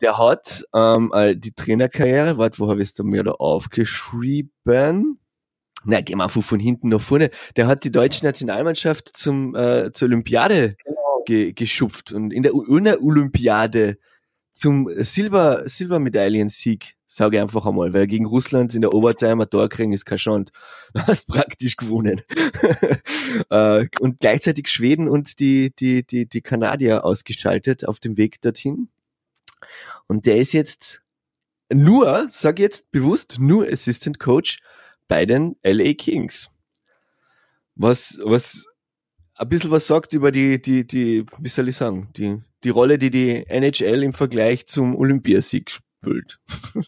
der 0.00 0.16
hat 0.16 0.64
ähm, 0.74 1.12
die 1.36 1.52
Trainerkarriere, 1.52 2.38
warte, 2.38 2.58
wo 2.58 2.70
habe 2.70 2.80
ich 2.80 2.88
es 2.88 2.94
da 2.94 3.04
mir 3.04 3.22
da 3.22 3.32
aufgeschrieben? 3.32 5.20
Na, 5.86 6.00
gehen 6.00 6.18
wir 6.18 6.24
einfach 6.24 6.42
von 6.42 6.58
hinten 6.60 6.88
nach 6.88 7.00
vorne. 7.00 7.30
Der 7.54 7.68
hat 7.68 7.84
die 7.84 7.92
deutsche 7.92 8.24
Nationalmannschaft 8.24 9.16
zum 9.16 9.54
äh, 9.54 9.92
zur 9.92 10.08
Olympiade 10.08 10.76
genau 10.84 11.22
ge 11.24 11.52
geschupft 11.52 12.12
und 12.12 12.32
in 12.32 12.42
der 12.42 12.54
Olympiade 12.54 13.96
zum 14.56 14.88
Silber, 15.04 15.68
Silbermedaillensieg, 15.68 16.96
sage 17.06 17.36
ich 17.36 17.42
einfach 17.42 17.66
einmal, 17.66 17.92
weil 17.92 18.06
gegen 18.06 18.24
Russland 18.24 18.74
in 18.74 18.80
der 18.80 18.94
Overtime 18.94 19.44
ein 19.44 19.50
Tor 19.50 19.68
kriegen 19.68 19.92
ist 19.92 20.06
kein 20.06 20.18
Schand. 20.18 20.50
Du 20.94 21.02
hast 21.02 21.28
praktisch 21.28 21.76
gewonnen. 21.76 22.22
Äh, 23.50 23.86
und 24.00 24.20
gleichzeitig 24.20 24.68
Schweden 24.68 25.08
und 25.08 25.40
die, 25.40 25.70
die, 25.76 26.06
die, 26.06 26.26
die 26.26 26.40
Kanadier 26.40 27.04
ausgeschaltet 27.04 27.86
auf 27.86 28.00
dem 28.00 28.16
Weg 28.16 28.40
dorthin. 28.40 28.88
Und 30.06 30.26
der 30.26 30.38
ist 30.38 30.52
jetzt 30.52 31.02
nur, 31.70 32.28
sag 32.30 32.58
jetzt 32.58 32.90
bewusst, 32.92 33.36
nur 33.38 33.66
Assistant 33.68 34.18
Coach 34.18 34.60
bei 35.08 35.26
den 35.26 35.56
LA 35.62 35.94
Kings. 35.94 36.50
Was, 37.74 38.20
was 38.24 38.66
ein 39.36 39.48
bisschen 39.48 39.70
was 39.70 39.86
sagt 39.86 40.12
über 40.12 40.30
die, 40.30 40.60
die, 40.60 40.86
die, 40.86 41.26
wie 41.38 41.48
soll 41.48 41.68
ich 41.68 41.76
sagen, 41.76 42.08
die, 42.16 42.40
die 42.64 42.70
Rolle, 42.70 42.98
die 42.98 43.10
die 43.10 43.46
NHL 43.48 44.02
im 44.02 44.12
Vergleich 44.12 44.66
zum 44.66 44.96
Olympiasieg 44.96 45.70
spielt. 45.70 46.38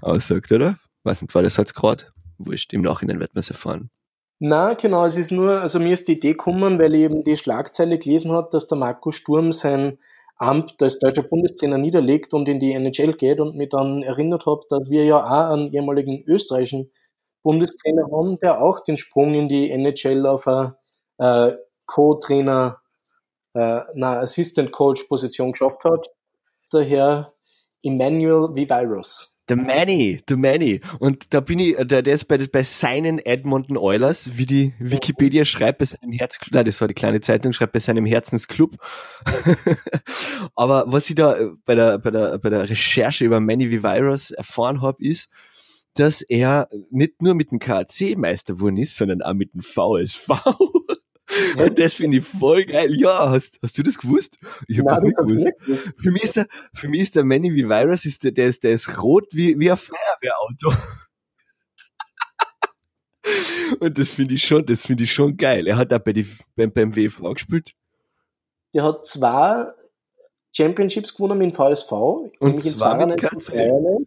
Aussagt, 0.00 0.52
oder? 0.52 0.78
Weiß 1.02 1.22
nicht, 1.22 1.34
war 1.34 1.42
das 1.42 1.56
jetzt 1.56 1.74
gerade? 1.74 2.04
Wurscht, 2.38 2.72
im 2.72 2.82
Nachhinein 2.82 3.18
wird 3.20 3.34
man 3.34 3.40
es 3.40 3.50
erfahren. 3.50 3.90
Na, 4.38 4.74
genau, 4.74 5.06
es 5.06 5.16
ist 5.16 5.32
nur, 5.32 5.60
also 5.60 5.80
mir 5.80 5.94
ist 5.94 6.08
die 6.08 6.12
Idee 6.12 6.32
gekommen, 6.32 6.78
weil 6.78 6.94
ich 6.94 7.02
eben 7.02 7.24
die 7.24 7.36
Schlagzeile 7.36 7.98
gelesen 7.98 8.32
hat, 8.32 8.52
dass 8.52 8.68
der 8.68 8.76
Marco 8.76 9.10
Sturm 9.10 9.50
sein 9.50 9.98
Amt 10.38 10.82
als 10.82 10.98
deutscher 10.98 11.22
Bundestrainer 11.22 11.78
niederlegt 11.78 12.34
und 12.34 12.46
in 12.46 12.58
die 12.60 12.72
NHL 12.72 13.14
geht 13.14 13.40
und 13.40 13.56
mich 13.56 13.70
dann 13.70 14.02
erinnert 14.02 14.44
habe, 14.44 14.60
dass 14.68 14.90
wir 14.90 15.04
ja 15.04 15.24
auch 15.24 15.52
einen 15.52 15.72
ehemaligen 15.72 16.22
österreichischen 16.26 16.90
Bundestrainer 17.46 18.08
haben, 18.10 18.34
der 18.42 18.60
auch 18.60 18.80
den 18.80 18.96
Sprung 18.96 19.32
in 19.34 19.46
die 19.46 19.70
NHL 19.70 20.26
auf 20.26 20.48
eine 20.48 20.76
äh, 21.18 21.56
Co-Trainer, 21.86 22.80
äh, 23.54 23.82
na, 23.94 24.18
Assistant 24.18 24.72
Coach 24.72 25.04
Position 25.04 25.52
geschafft 25.52 25.84
hat. 25.84 26.08
Der 26.72 26.82
Herr 26.82 27.32
Emmanuel 27.84 28.52
Vivirus. 28.52 29.40
Der 29.48 29.56
Manny, 29.56 30.24
der 30.28 30.36
Manny. 30.36 30.80
Und 30.98 31.32
da 31.32 31.38
bin 31.38 31.60
ich, 31.60 31.76
der, 31.76 32.02
der 32.02 32.14
ist 32.14 32.24
bei, 32.24 32.36
bei 32.36 32.64
seinen 32.64 33.20
Edmonton 33.20 33.76
Oilers, 33.76 34.36
wie 34.36 34.46
die 34.46 34.74
Wikipedia 34.80 35.44
schreibt, 35.44 35.78
bei 35.78 35.84
seinem 35.84 36.10
Herzclub, 36.10 36.52
nein, 36.52 36.64
das 36.64 36.80
war 36.80 36.88
die 36.88 36.94
kleine 36.94 37.20
Zeitung, 37.20 37.52
schreibt 37.52 37.74
bei 37.74 37.78
seinem 37.78 38.06
Herzensclub. 38.06 38.76
Aber 40.56 40.86
was 40.88 41.08
ich 41.08 41.14
da 41.14 41.36
bei 41.64 41.76
der, 41.76 42.00
bei 42.00 42.10
der, 42.10 42.38
bei 42.38 42.50
der 42.50 42.68
Recherche 42.68 43.24
über 43.24 43.38
Manny 43.38 43.70
Vivirus 43.70 44.32
erfahren 44.32 44.82
habe, 44.82 45.04
ist, 45.04 45.28
dass 45.98 46.22
er 46.22 46.68
nicht 46.90 47.22
nur 47.22 47.34
mit 47.34 47.50
dem 47.50 47.58
KAC 47.58 48.16
Meister 48.16 48.54
geworden 48.54 48.76
ist, 48.76 48.96
sondern 48.96 49.22
auch 49.22 49.34
mit 49.34 49.54
dem 49.54 49.62
VSV. 49.62 50.28
Und 51.58 51.78
das 51.78 51.94
finde 51.94 52.18
ich 52.18 52.24
voll 52.24 52.64
geil. 52.64 52.94
Ja, 52.94 53.30
hast, 53.30 53.58
hast 53.62 53.76
du 53.76 53.82
das 53.82 53.98
gewusst? 53.98 54.38
Ich 54.68 54.78
habe 54.78 54.88
das 54.88 55.02
nicht 55.02 55.16
gewusst. 55.16 55.48
Für 55.98 56.10
mich 56.12 56.22
ist 56.22 56.36
der, 56.36 56.46
für 56.72 56.88
mich 56.88 57.00
ist 57.02 57.16
der 57.16 57.24
Manny 57.24 57.52
wie 57.52 57.68
Virus, 57.68 58.04
ist 58.04 58.22
der, 58.24 58.30
der 58.30 58.46
ist, 58.46 58.62
der 58.62 58.72
ist 58.72 59.02
rot 59.02 59.26
wie, 59.32 59.58
wie 59.58 59.70
ein 59.70 59.76
Feuerwehrauto. 59.76 60.72
Und 63.80 63.98
das 63.98 64.10
finde 64.10 64.34
ich 64.34 64.44
schon, 64.44 64.64
das 64.64 64.86
finde 64.86 65.02
ich 65.02 65.12
schon 65.12 65.36
geil. 65.36 65.66
Er 65.66 65.76
hat 65.76 65.92
auch 65.92 65.98
bei 65.98 66.12
die, 66.12 66.26
beim, 66.54 66.72
beim 66.72 66.94
WV 66.94 67.34
gespielt. 67.34 67.72
Der 68.72 68.84
hat 68.84 69.04
zwei 69.04 69.66
Championships 70.56 71.14
gewonnen 71.14 71.38
mit 71.38 71.52
dem 71.52 71.54
VSV. 71.54 71.92
Und 72.38 72.60
zwar 72.62 73.04
mit 73.04 73.20
KC. 73.20 74.06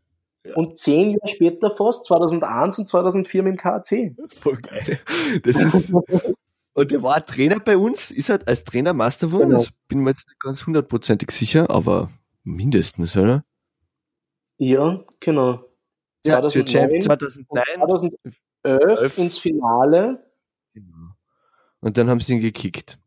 Und 0.56 0.78
zehn 0.78 1.12
Jahre 1.12 1.28
später 1.28 1.70
fast, 1.70 2.06
2001 2.06 2.80
und 2.80 2.90
2004 2.90 3.44
mit 3.44 3.54
dem 3.54 3.58
KC. 3.58 4.16
Voll 4.40 4.58
geil. 4.58 5.00
Das 5.44 5.62
ist, 5.62 5.94
Und 6.80 6.94
er 6.94 7.04
war 7.04 7.26
Trainer 7.26 7.60
bei 7.60 7.78
uns, 7.78 8.10
ist 8.10 8.30
halt 8.30 8.48
als 8.48 8.64
Trainer 8.64 8.94
Master 8.94 9.28
geworden. 9.28 9.50
Genau. 9.50 9.60
Das 9.60 9.72
bin 9.90 10.00
mir 10.00 10.12
jetzt 10.12 10.28
nicht 10.30 10.40
ganz 10.40 10.66
hundertprozentig 10.66 11.30
sicher, 11.32 11.70
aber 11.70 12.10
mindestens, 12.44 13.18
oder? 13.18 13.44
Ja, 14.58 15.04
genau. 15.20 15.66
2009, 16.24 17.02
2009 17.02 17.64
2011 18.64 19.18
ins 19.18 19.38
Finale. 19.38 20.24
Genau. 20.74 21.12
Und 21.82 21.98
dann 21.98 22.10
haben 22.10 22.22
sie 22.22 22.36
ihn 22.36 22.40
gekickt. 22.40 22.98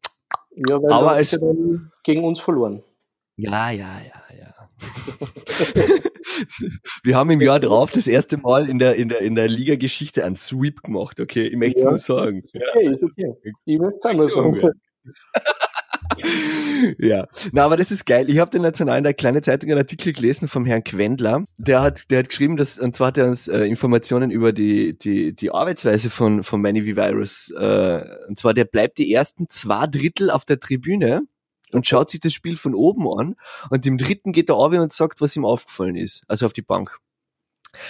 Ja, 0.69 0.83
weil 0.83 0.93
aber 0.93 1.13
als, 1.13 1.39
gegen 2.03 2.25
uns 2.25 2.41
verloren. 2.41 2.83
Ja, 3.37 3.71
ja, 3.71 4.01
ja. 4.01 4.22
wir 7.05 7.17
haben 7.17 7.31
im 7.31 7.41
Jahr 7.41 7.61
drauf 7.61 7.91
das 7.91 8.07
erste 8.07 8.39
Mal 8.39 8.69
in 8.69 8.79
der, 8.79 8.97
in 8.97 9.09
der, 9.09 9.21
in 9.21 9.35
der 9.35 9.49
Liga-Geschichte 9.49 10.25
einen 10.25 10.37
Sweep 10.37 10.83
gemacht, 10.83 11.21
okay? 11.21 11.47
Ich 11.47 11.57
möchte 11.57 11.79
es 11.79 11.85
ja. 11.85 11.91
nur 11.91 11.99
sagen. 11.99 12.43
Okay, 12.47 12.91
ist 12.91 13.03
okay. 13.03 13.35
Ich 13.65 13.79
möchte 13.79 14.09
es 14.09 14.15
nur 14.15 14.29
sagen. 14.29 14.61
ja, 16.99 17.27
na, 17.53 17.65
aber 17.65 17.77
das 17.77 17.91
ist 17.91 18.07
geil. 18.07 18.29
Ich 18.29 18.39
habe 18.39 18.51
den 18.51 18.63
National 18.63 18.99
in 18.99 19.05
der 19.05 19.15
kleinen 19.15 19.43
Zeitung 19.43 19.71
einen 19.71 19.81
Artikel 19.81 20.13
gelesen 20.13 20.49
vom 20.49 20.65
Herrn 20.65 20.85
Quendler. 20.85 21.45
Der 21.57 21.83
hat, 21.83 22.11
der 22.11 22.21
hat 22.21 22.29
geschrieben, 22.29 22.57
dass 22.57 22.79
und 22.79 22.95
zwar 22.95 23.09
hat 23.09 23.19
er 23.19 23.29
uns 23.29 23.49
äh, 23.49 23.65
Informationen 23.65 24.31
über 24.31 24.53
die 24.53 24.97
die 24.97 25.35
die 25.35 25.51
Arbeitsweise 25.51 26.11
von 26.11 26.43
von 26.43 26.61
Manny 26.61 26.83
V 26.83 26.97
Virus. 26.97 27.53
Äh, 27.57 28.05
und 28.29 28.39
zwar 28.39 28.55
der 28.55 28.65
bleibt 28.65 28.99
die 28.99 29.13
ersten 29.13 29.49
zwei 29.49 29.87
Drittel 29.87 30.31
auf 30.31 30.45
der 30.45 30.61
Tribüne 30.61 31.23
und 31.75 31.87
schaut 31.87 32.11
sich 32.11 32.21
das 32.21 32.33
Spiel 32.33 32.57
von 32.57 32.75
oben 32.75 33.09
an 33.09 33.37
und 33.71 33.87
im 33.87 33.99
dritten 33.99 34.33
geht 34.33 34.49
er 34.49 34.57
auf 34.57 34.73
und 34.73 34.93
sagt, 34.93 35.21
was 35.21 35.37
ihm 35.37 35.45
aufgefallen 35.45 35.97
ist, 35.97 36.23
also 36.29 36.47
auf 36.47 36.53
die 36.53 36.63
Bank. 36.63 36.99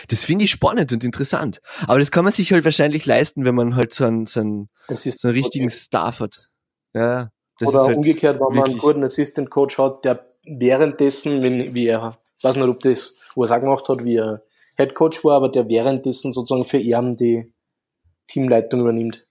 Das 0.09 0.25
finde 0.25 0.45
ich 0.45 0.51
spannend 0.51 0.93
und 0.93 1.05
interessant. 1.05 1.61
Aber 1.89 1.99
das 1.99 2.11
kann 2.11 2.25
man 2.25 2.33
sich 2.33 2.53
halt 2.53 2.65
wahrscheinlich 2.65 3.05
leisten, 3.05 3.45
wenn 3.45 3.55
man 3.55 3.75
halt 3.75 3.93
so 3.93 4.05
einen, 4.05 4.27
so 4.27 4.41
einen, 4.41 4.69
so 4.89 5.29
einen 5.29 5.37
richtigen 5.37 5.67
okay. 5.67 5.75
Staff 5.75 6.21
hat. 6.21 6.49
Ja, 6.95 7.31
das 7.59 7.69
Oder 7.69 7.85
halt 7.85 7.97
umgekehrt, 7.97 8.41
wenn 8.41 8.57
man 8.57 8.69
einen 8.69 8.79
guten 8.79 9.05
Assistant 9.05 9.51
Coach 9.51 9.79
hat, 9.79 10.05
der 10.05 10.27
währenddessen, 10.45 11.43
wenn, 11.43 11.75
wie 11.75 11.87
er, 11.87 12.19
ich 12.37 12.45
weiß 12.45 12.57
nicht, 12.57 12.69
ob 12.69 12.81
das, 12.81 13.17
er 13.37 13.43
auch 13.43 13.61
gemacht 13.61 13.89
hat, 13.89 14.05
wie 14.05 14.17
er 14.17 14.43
Head 14.77 14.95
Coach 14.95 15.25
war, 15.25 15.37
aber 15.37 15.49
der 15.49 15.69
währenddessen 15.69 16.33
sozusagen 16.33 16.65
für 16.65 16.79
ihn 16.79 17.17
die 17.17 17.53
Teamleitung 18.27 18.81
übernimmt. 18.81 19.27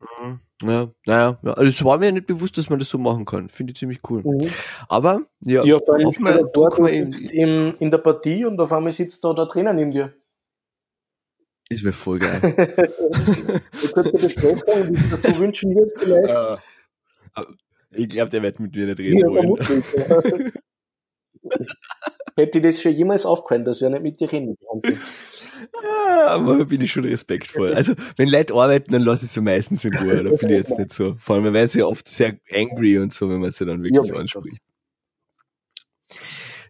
Mhm. 0.00 0.40
Ja, 0.62 0.90
naja, 1.06 1.38
ja, 1.42 1.52
also 1.52 1.68
es 1.68 1.84
war 1.84 1.98
mir 1.98 2.10
nicht 2.10 2.26
bewusst, 2.26 2.58
dass 2.58 2.68
man 2.68 2.78
das 2.80 2.88
so 2.88 2.98
machen 2.98 3.24
kann. 3.24 3.48
Finde 3.48 3.72
ich 3.72 3.78
ziemlich 3.78 4.00
cool. 4.10 4.22
Mhm. 4.24 4.50
Aber, 4.88 5.22
ja, 5.40 5.64
ja 5.64 5.78
vor 5.78 5.94
allem 5.94 6.12
mal, 6.18 6.50
dort, 6.52 6.78
du 6.78 6.86
sitzt 6.86 7.30
im, 7.32 7.74
in 7.78 7.90
der 7.90 7.98
Partie 7.98 8.44
und 8.44 8.60
auf 8.60 8.72
einmal 8.72 8.92
sitzt 8.92 9.22
da 9.24 9.32
der 9.32 9.46
Trainer 9.46 9.72
neben 9.72 9.90
dir. 9.90 10.14
Ist 11.68 11.84
mir 11.84 11.92
voll 11.92 12.18
geil. 12.18 12.40
Besprechung, 14.12 14.88
wie 14.88 15.10
das 15.10 15.20
du 15.20 15.38
wünschen 15.38 15.74
wirst, 15.74 15.94
vielleicht. 15.98 16.32
Ja. 16.32 16.58
Ich 17.90 18.08
glaube, 18.08 18.30
der 18.30 18.42
wird 18.42 18.58
mit 18.58 18.74
mir 18.74 18.86
nicht 18.86 18.98
reden 18.98 19.18
ja, 19.18 19.26
wollen. 19.26 19.56
Hätte 22.36 22.58
ich 22.58 22.64
das 22.64 22.80
schon 22.80 22.92
jemals 22.92 23.26
aufgefallen, 23.26 23.64
dass 23.64 23.80
wir 23.80 23.90
nicht 23.90 24.02
mit 24.02 24.20
dir 24.20 24.30
reden 24.30 24.56
konnten. 24.66 25.00
Aber 26.26 26.64
bin 26.64 26.80
ich 26.80 26.92
schon 26.92 27.04
respektvoll. 27.04 27.74
Also, 27.74 27.94
wenn 28.16 28.28
Leute 28.28 28.54
arbeiten, 28.54 28.92
dann 28.92 29.02
lasse 29.02 29.26
ich 29.26 29.32
sie 29.32 29.40
meistens 29.40 29.84
in 29.84 29.94
Ruhe. 29.96 30.24
Da 30.24 30.30
bin 30.30 30.48
ich 30.48 30.56
jetzt 30.56 30.78
nicht 30.78 30.92
so. 30.92 31.14
Vor 31.18 31.36
allem, 31.36 31.52
man 31.52 31.68
ja 31.72 31.84
oft 31.86 32.08
sehr 32.08 32.36
angry 32.52 32.98
und 32.98 33.12
so, 33.12 33.28
wenn 33.30 33.40
man 33.40 33.50
sie 33.50 33.64
dann 33.64 33.82
wirklich 33.82 34.10
ja, 34.10 34.14
anspricht. 34.14 34.58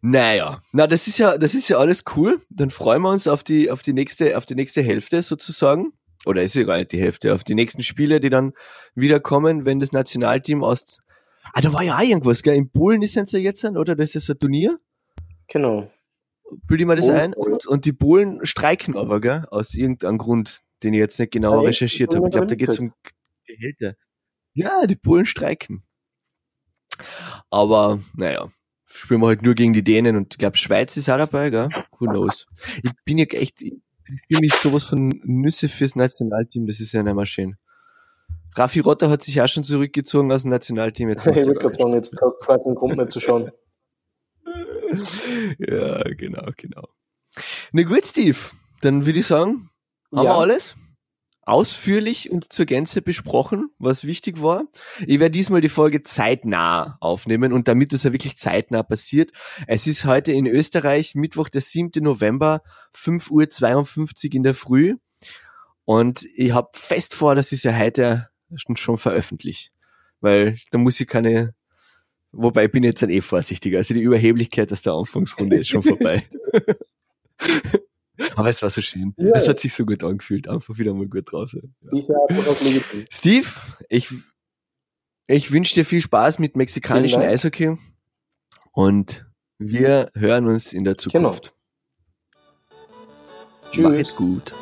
Naja, 0.00 0.60
na, 0.72 0.86
das 0.86 1.08
ist 1.08 1.18
ja, 1.18 1.38
das 1.38 1.54
ist 1.54 1.68
ja 1.68 1.78
alles 1.78 2.04
cool. 2.16 2.40
Dann 2.50 2.70
freuen 2.70 3.02
wir 3.02 3.10
uns 3.10 3.26
auf 3.26 3.42
die, 3.42 3.70
auf 3.70 3.82
die 3.82 3.92
nächste, 3.92 4.36
auf 4.36 4.46
die 4.46 4.54
nächste 4.54 4.82
Hälfte 4.82 5.22
sozusagen. 5.22 5.92
Oder 6.24 6.42
ist 6.42 6.54
ja 6.54 6.64
gar 6.64 6.78
nicht 6.78 6.92
die 6.92 7.00
Hälfte, 7.00 7.34
auf 7.34 7.44
die 7.44 7.54
nächsten 7.54 7.82
Spiele, 7.82 8.20
die 8.20 8.30
dann 8.30 8.52
wiederkommen, 8.94 9.64
wenn 9.64 9.80
das 9.80 9.92
Nationalteam 9.92 10.62
aus, 10.62 10.98
ah, 11.52 11.60
da 11.60 11.72
war 11.72 11.82
ja 11.82 11.96
auch 11.96 12.02
irgendwas, 12.02 12.42
gell? 12.42 12.54
In 12.54 12.70
Polen 12.70 13.02
ist 13.02 13.16
es 13.16 13.32
ja 13.32 13.38
jetzt, 13.38 13.64
oder? 13.64 13.96
Das 13.96 14.14
ist 14.14 14.28
ein 14.28 14.38
Turnier. 14.38 14.78
Genau. 15.48 15.90
Bilde 16.66 16.82
ich 16.82 16.86
mir 16.86 16.96
das 16.96 17.08
ein? 17.08 17.34
Und, 17.34 17.66
und 17.66 17.84
die 17.84 17.92
Polen 17.92 18.44
streiken 18.44 18.96
aber, 18.96 19.20
gell? 19.20 19.46
Aus 19.50 19.74
irgendeinem 19.74 20.18
Grund, 20.18 20.62
den 20.82 20.94
ich 20.94 21.00
jetzt 21.00 21.18
nicht 21.18 21.32
genau 21.32 21.62
ja, 21.62 21.68
recherchiert 21.68 22.14
habe. 22.14 22.26
Ich 22.28 22.32
glaube, 22.32 22.46
da 22.46 22.54
geht 22.54 22.68
es 22.68 22.78
um 22.78 22.90
Gehälter. 23.46 23.94
Ja, 24.54 24.86
die 24.86 24.96
Polen 24.96 25.26
streiken. 25.26 25.84
Aber, 27.50 28.00
naja, 28.16 28.48
spielen 28.86 29.20
wir 29.20 29.28
halt 29.28 29.42
nur 29.42 29.54
gegen 29.54 29.72
die 29.72 29.84
Dänen 29.84 30.16
und 30.16 30.34
ich 30.34 30.38
glaube, 30.38 30.56
Schweiz 30.56 30.96
ist 30.96 31.08
auch 31.08 31.16
dabei, 31.16 31.50
gell? 31.50 31.68
Who 31.98 32.06
knows? 32.06 32.46
Ich 32.82 32.90
bin 33.04 33.18
ja 33.18 33.24
echt, 33.26 33.62
ich 33.62 33.74
fühle 34.26 34.40
mich 34.40 34.54
sowas 34.54 34.84
von 34.84 35.20
Nüsse 35.24 35.68
fürs 35.68 35.96
Nationalteam, 35.96 36.66
das 36.66 36.80
ist 36.80 36.92
ja 36.92 37.02
nicht 37.02 37.14
mehr 37.14 37.26
schön. 37.26 37.56
Raffi 38.54 38.80
Rotter 38.80 39.10
hat 39.10 39.22
sich 39.22 39.40
auch 39.40 39.48
schon 39.48 39.64
zurückgezogen 39.64 40.32
aus 40.32 40.42
dem 40.42 40.50
Nationalteam. 40.50 41.08
Jetzt 41.08 41.26
ich 41.26 41.36
würde 41.46 41.54
gerade 41.54 41.74
sagen, 41.74 41.94
jetzt 41.94 42.20
hast 42.20 42.40
du 42.40 42.46
keinen 42.46 42.74
Grund 42.74 42.96
mehr 42.96 43.08
zu 43.08 43.20
schauen. 43.20 43.50
Ja, 45.58 46.02
genau, 46.14 46.50
genau. 46.56 46.88
Na 47.72 47.82
gut, 47.82 48.06
Steve, 48.06 48.38
dann 48.80 49.06
würde 49.06 49.20
ich 49.20 49.26
sagen, 49.26 49.70
haben 50.12 50.24
ja. 50.24 50.34
wir 50.34 50.34
alles 50.34 50.74
ausführlich 51.48 52.30
und 52.30 52.52
zur 52.52 52.66
Gänze 52.66 53.00
besprochen, 53.00 53.70
was 53.78 54.04
wichtig 54.04 54.42
war. 54.42 54.64
Ich 55.06 55.18
werde 55.18 55.30
diesmal 55.30 55.62
die 55.62 55.70
Folge 55.70 56.02
zeitnah 56.02 56.98
aufnehmen 57.00 57.54
und 57.54 57.68
damit 57.68 57.94
es 57.94 58.02
ja 58.02 58.12
wirklich 58.12 58.36
zeitnah 58.36 58.82
passiert. 58.82 59.32
Es 59.66 59.86
ist 59.86 60.04
heute 60.04 60.30
in 60.30 60.46
Österreich 60.46 61.14
Mittwoch, 61.14 61.48
der 61.48 61.62
7. 61.62 62.02
November, 62.02 62.62
5.52 62.94 64.26
Uhr 64.26 64.34
in 64.34 64.42
der 64.42 64.54
Früh. 64.54 64.96
Und 65.86 66.26
ich 66.36 66.52
habe 66.52 66.68
fest 66.74 67.14
vor, 67.14 67.34
dass 67.34 67.50
ich 67.50 67.60
es 67.60 67.62
ja 67.62 67.78
heute 67.78 68.28
schon 68.74 68.98
veröffentliche. 68.98 69.70
Weil 70.20 70.58
da 70.70 70.76
muss 70.76 71.00
ich 71.00 71.06
keine 71.06 71.54
Wobei 72.32 72.66
ich 72.66 72.72
bin 72.72 72.84
jetzt 72.84 73.02
ein 73.02 73.10
eh 73.10 73.20
vorsichtiger. 73.20 73.78
Also 73.78 73.94
die 73.94 74.02
Überheblichkeit 74.02 74.70
aus 74.72 74.82
der 74.82 74.92
Anfangsrunde 74.92 75.56
ist 75.56 75.68
schon 75.68 75.82
vorbei. 75.82 76.22
Aber 78.36 78.48
es 78.48 78.62
war 78.62 78.70
so 78.70 78.80
schön. 78.80 79.14
Ja. 79.16 79.32
Es 79.34 79.48
hat 79.48 79.60
sich 79.60 79.72
so 79.72 79.86
gut 79.86 80.02
angefühlt. 80.04 80.48
Einfach 80.48 80.76
wieder 80.76 80.92
mal 80.92 81.06
gut 81.06 81.32
drauf 81.32 81.50
sein. 81.50 81.74
Ja. 81.80 83.06
Steve, 83.10 83.48
ich, 83.88 84.12
ich 85.26 85.52
wünsche 85.52 85.74
dir 85.74 85.84
viel 85.84 86.00
Spaß 86.00 86.38
mit 86.38 86.56
mexikanischem 86.56 87.22
Eishockey. 87.22 87.76
Und 88.72 89.26
wir 89.58 90.10
hören 90.14 90.46
uns 90.46 90.72
in 90.72 90.84
der 90.84 90.98
Zukunft. 90.98 91.54
Genau. 91.54 91.58
Tschüss. 93.70 93.84
Mach 93.84 93.92
es 93.92 94.16
gut. 94.16 94.54